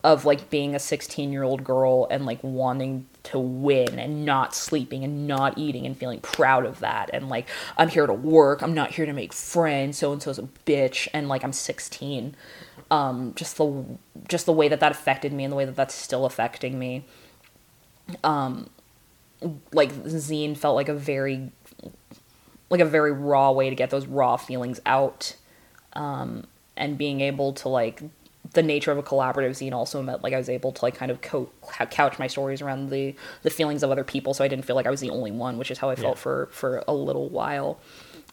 [0.04, 4.54] of like being a 16 year old girl and like wanting to win and not
[4.54, 8.62] sleeping and not eating and feeling proud of that and like i'm here to work
[8.62, 12.36] i'm not here to make friends so and so's a bitch and like i'm 16
[12.90, 13.84] um just the
[14.28, 17.04] just the way that that affected me and the way that that's still affecting me.
[18.24, 18.70] Um
[19.72, 21.52] like zine felt like a very
[22.70, 25.36] like a very raw way to get those raw feelings out
[25.92, 26.44] um
[26.76, 28.02] and being able to like
[28.54, 31.10] the nature of a collaborative zine also meant like I was able to like kind
[31.10, 31.50] of co-
[31.90, 34.86] couch my stories around the the feelings of other people so I didn't feel like
[34.86, 36.20] I was the only one which is how I felt Yeah.
[36.22, 37.78] for for a little while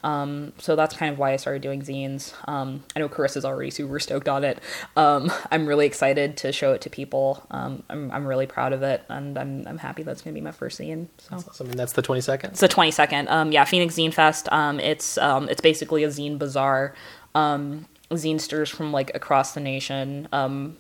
[0.04, 2.32] um, so that's kind of why I started doing zines.
[2.48, 4.60] Um, I know Carissa's already super stoked on it.
[4.96, 7.44] Um, I'm really excited to show it to people.
[7.50, 10.44] Um, I'm, I'm really proud of it, and I'm, I'm happy that's going to be
[10.44, 11.08] my first zine.
[11.18, 12.44] So I mean, that's the 22nd.
[12.50, 13.32] it's the 22nd.
[13.32, 14.48] Um, yeah, Phoenix Zine Fest.
[14.52, 16.94] Um, it's um, it's basically a zine bazaar.
[17.34, 20.28] Um, zinesters from like across the nation.
[20.32, 20.78] Um,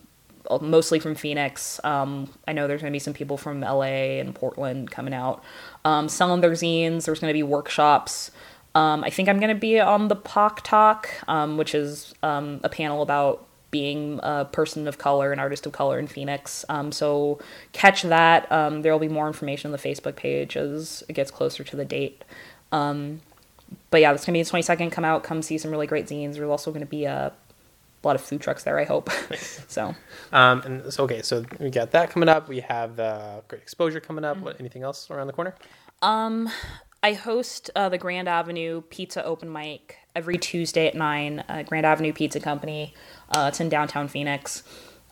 [0.62, 1.80] mostly from Phoenix.
[1.84, 5.44] Um, I know there's going to be some people from LA and Portland coming out,
[5.84, 7.06] um, selling their zines.
[7.06, 8.32] There's going to be workshops.
[8.76, 12.60] Um, I think I'm going to be on the POC Talk, um, which is um,
[12.64, 16.64] a panel about being a person of color, an artist of color in Phoenix.
[16.70, 17.40] Um, so
[17.72, 18.50] catch that.
[18.52, 21.76] Um, there will be more information on the Facebook page as it gets closer to
[21.76, 22.24] the date.
[22.72, 23.22] Um,
[23.96, 24.92] but yeah, that's gonna be the 22nd.
[24.92, 26.34] Come out, come see some really great zines.
[26.36, 28.78] There's also gonna be a, a lot of food trucks there.
[28.78, 29.10] I hope.
[29.70, 29.96] so
[30.34, 32.50] Um, and so, okay, so we got that coming up.
[32.50, 34.40] We have the Great Exposure coming Mm-hmm.
[34.40, 34.46] up.
[34.46, 35.56] What, anything else around the corner?
[36.02, 36.50] Um,
[37.02, 41.44] I host uh, the Grand Avenue Pizza Open Mic every Tuesday at nine.
[41.48, 42.94] Uh, Grand Avenue Pizza Company.
[43.30, 44.64] Uh, it's in downtown Phoenix.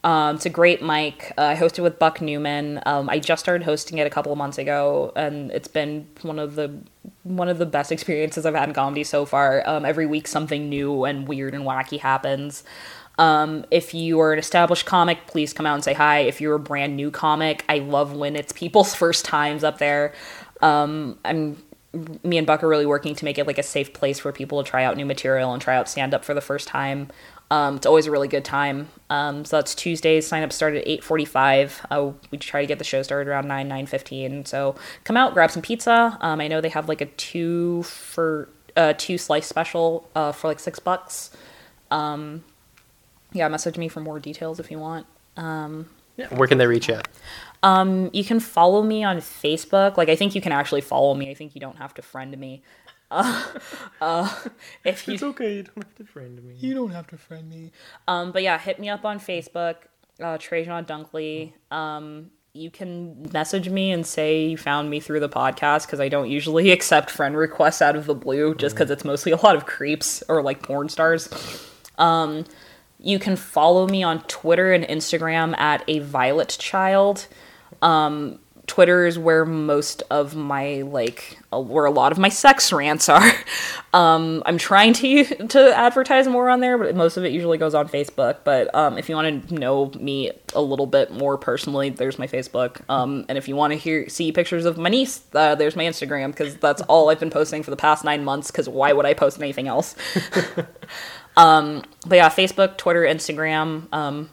[0.03, 1.31] Um, it's a great mic.
[1.37, 2.81] Uh, I hosted with Buck Newman.
[2.85, 6.39] Um, I just started hosting it a couple of months ago, and it's been one
[6.39, 6.77] of the
[7.23, 9.67] one of the best experiences I've had in comedy so far.
[9.67, 12.63] Um, every week, something new and weird and wacky happens.
[13.17, 16.19] Um, if you are an established comic, please come out and say hi.
[16.21, 20.13] If you're a brand new comic, I love when it's people's first times up there.
[20.61, 21.57] Um, I'm
[22.23, 24.63] me and Buck are really working to make it like a safe place for people
[24.63, 27.09] to try out new material and try out stand up for the first time.
[27.53, 28.89] Um, it's always a really good time.
[29.11, 30.25] Um, so that's Tuesdays.
[30.25, 31.85] Sign up start at eight forty-five.
[31.91, 34.43] Uh, we try to get the show started around nine nine fifteen.
[34.43, 36.17] So come out, grab some pizza.
[36.19, 40.47] Um, I know they have like a two for uh, two slice special uh, for
[40.47, 41.29] like six bucks.
[41.91, 42.43] Um,
[43.33, 45.05] yeah, message me for more details if you want.
[45.37, 46.33] Um, yeah.
[46.33, 47.01] Where can they reach you?
[47.61, 49.95] Um, you can follow me on Facebook.
[49.95, 51.29] Like I think you can actually follow me.
[51.29, 52.63] I think you don't have to friend me.
[53.13, 53.43] Uh,
[54.01, 54.35] uh,
[54.83, 56.55] if you, it's okay, you don't have to friend me.
[56.57, 57.71] You don't have to friend me.
[58.07, 59.75] Um, but yeah, hit me up on Facebook,
[60.19, 61.53] uh, Trejon Dunkley.
[61.71, 66.07] Um, you can message me and say you found me through the podcast because I
[66.09, 69.55] don't usually accept friend requests out of the blue just because it's mostly a lot
[69.55, 71.29] of creeps or like porn stars.
[71.97, 72.45] Um,
[72.99, 77.27] you can follow me on Twitter and Instagram at a violet child.
[77.81, 83.09] Um, Twitter is where most of my like where a lot of my sex rants
[83.09, 83.31] are.
[83.93, 87.75] Um, I'm trying to to advertise more on there, but most of it usually goes
[87.75, 88.37] on Facebook.
[88.43, 92.25] But um, if you want to know me a little bit more personally, there's my
[92.25, 92.81] Facebook.
[92.89, 95.83] Um, and if you want to hear see pictures of my niece, uh, there's my
[95.83, 98.49] Instagram because that's all I've been posting for the past nine months.
[98.49, 99.95] Because why would I post anything else?
[101.35, 103.91] Um, but yeah, Facebook, Twitter, Instagram.
[103.93, 104.29] Um,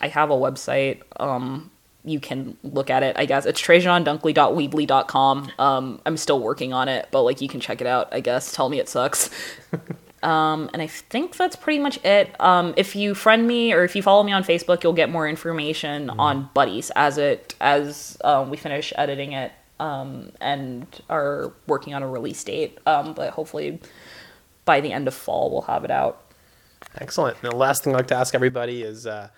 [0.00, 1.02] I have a website.
[1.18, 1.70] Um,
[2.04, 3.16] you can look at it.
[3.18, 5.52] I guess it's trejondunkley.weebly.com.
[5.58, 8.08] Um, I'm still working on it, but like you can check it out.
[8.12, 8.52] I guess.
[8.52, 9.30] Tell me it sucks.
[10.22, 12.38] um, and I think that's pretty much it.
[12.40, 15.28] Um, if you friend me or if you follow me on Facebook, you'll get more
[15.28, 16.18] information mm.
[16.18, 22.02] on Buddies as it as um, we finish editing it um, and are working on
[22.02, 22.78] a release date.
[22.86, 23.80] Um, but hopefully
[24.64, 26.20] by the end of fall, we'll have it out.
[26.96, 27.38] Excellent.
[27.42, 29.28] And the last thing I'd like to ask everybody is uh,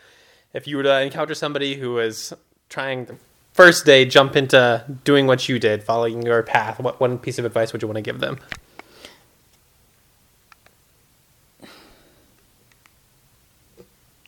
[0.53, 2.35] if you were to encounter somebody who is
[2.69, 3.17] trying the
[3.53, 7.45] first day jump into doing what you did, following your path, what one piece of
[7.45, 8.39] advice would you want to give them?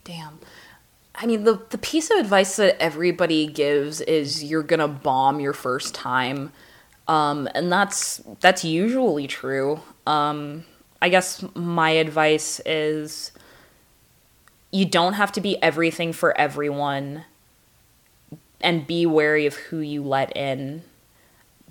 [0.05, 0.39] Damn.
[1.15, 5.41] I mean, the, the piece of advice that everybody gives is you're going to bomb
[5.41, 6.53] your first time.
[7.09, 9.81] Um, and that's that's usually true.
[10.07, 10.65] Um,
[11.03, 13.33] I guess my advice is
[14.71, 17.25] you don't have to be everything for everyone
[18.61, 20.83] and be wary of who you let in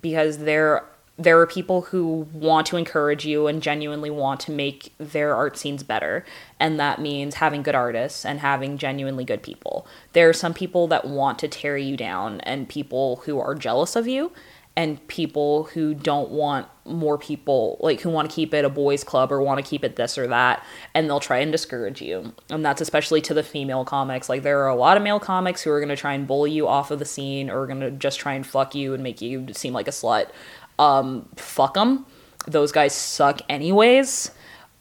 [0.00, 0.84] because there
[1.18, 5.58] there are people who want to encourage you and genuinely want to make their art
[5.58, 6.24] scenes better.
[6.60, 9.84] And that means having good artists and having genuinely good people.
[10.12, 13.96] There are some people that want to tear you down and people who are jealous
[13.96, 14.30] of you
[14.76, 19.04] and people who don't want more people like who want to keep it a boys
[19.04, 20.64] club or want to keep it this or that
[20.94, 22.32] and they'll try and discourage you.
[22.50, 24.28] And that's especially to the female comics.
[24.28, 26.50] Like there are a lot of male comics who are going to try and bully
[26.50, 29.20] you off of the scene or going to just try and fuck you and make
[29.20, 30.30] you seem like a slut.
[30.78, 32.06] Um fuck them
[32.46, 34.30] those guys suck anyways.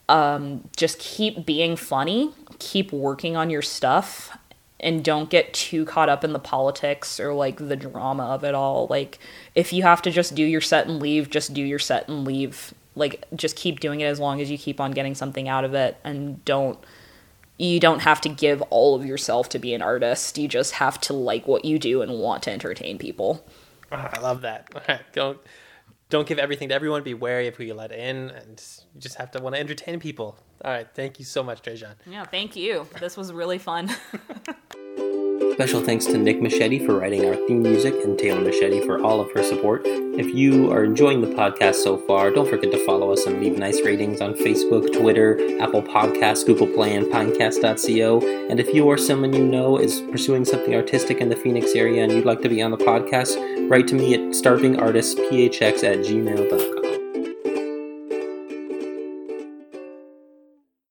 [0.10, 4.38] Um just keep being funny keep working on your stuff
[4.80, 8.54] and don't get too caught up in the politics or like the drama of it
[8.54, 8.88] all.
[8.90, 9.20] Like
[9.58, 12.24] if you have to just do your set and leave, just do your set and
[12.26, 12.76] leave.
[12.94, 15.74] Like just keep doing it as long as you keep on getting something out of
[15.74, 16.80] it and don't
[17.58, 20.38] you don't have to give all of yourself to be an artist.
[20.38, 23.44] You just have to like what you do and want to entertain people.
[23.92, 24.70] Oh, I love that.
[25.14, 25.40] Don't
[26.10, 27.04] don't give everything to everyone.
[27.04, 28.64] Be wary of who you let in, and
[28.96, 30.38] you just have to want to entertain people.
[30.64, 31.96] All right, thank you so much, Trejon.
[32.06, 32.88] Yeah, thank you.
[33.02, 33.90] This was really fun.
[35.58, 39.20] Special thanks to Nick Machete for writing our theme music and Taylor Machete for all
[39.20, 39.82] of her support.
[39.88, 43.58] If you are enjoying the podcast so far, don't forget to follow us and leave
[43.58, 48.48] nice ratings on Facebook, Twitter, Apple Podcasts, Google Play, and Pinecast.co.
[48.52, 52.04] And if you or someone you know is pursuing something artistic in the Phoenix area
[52.04, 53.36] and you'd like to be on the podcast,
[53.68, 56.97] write to me at starvingartistphx at gmail.com.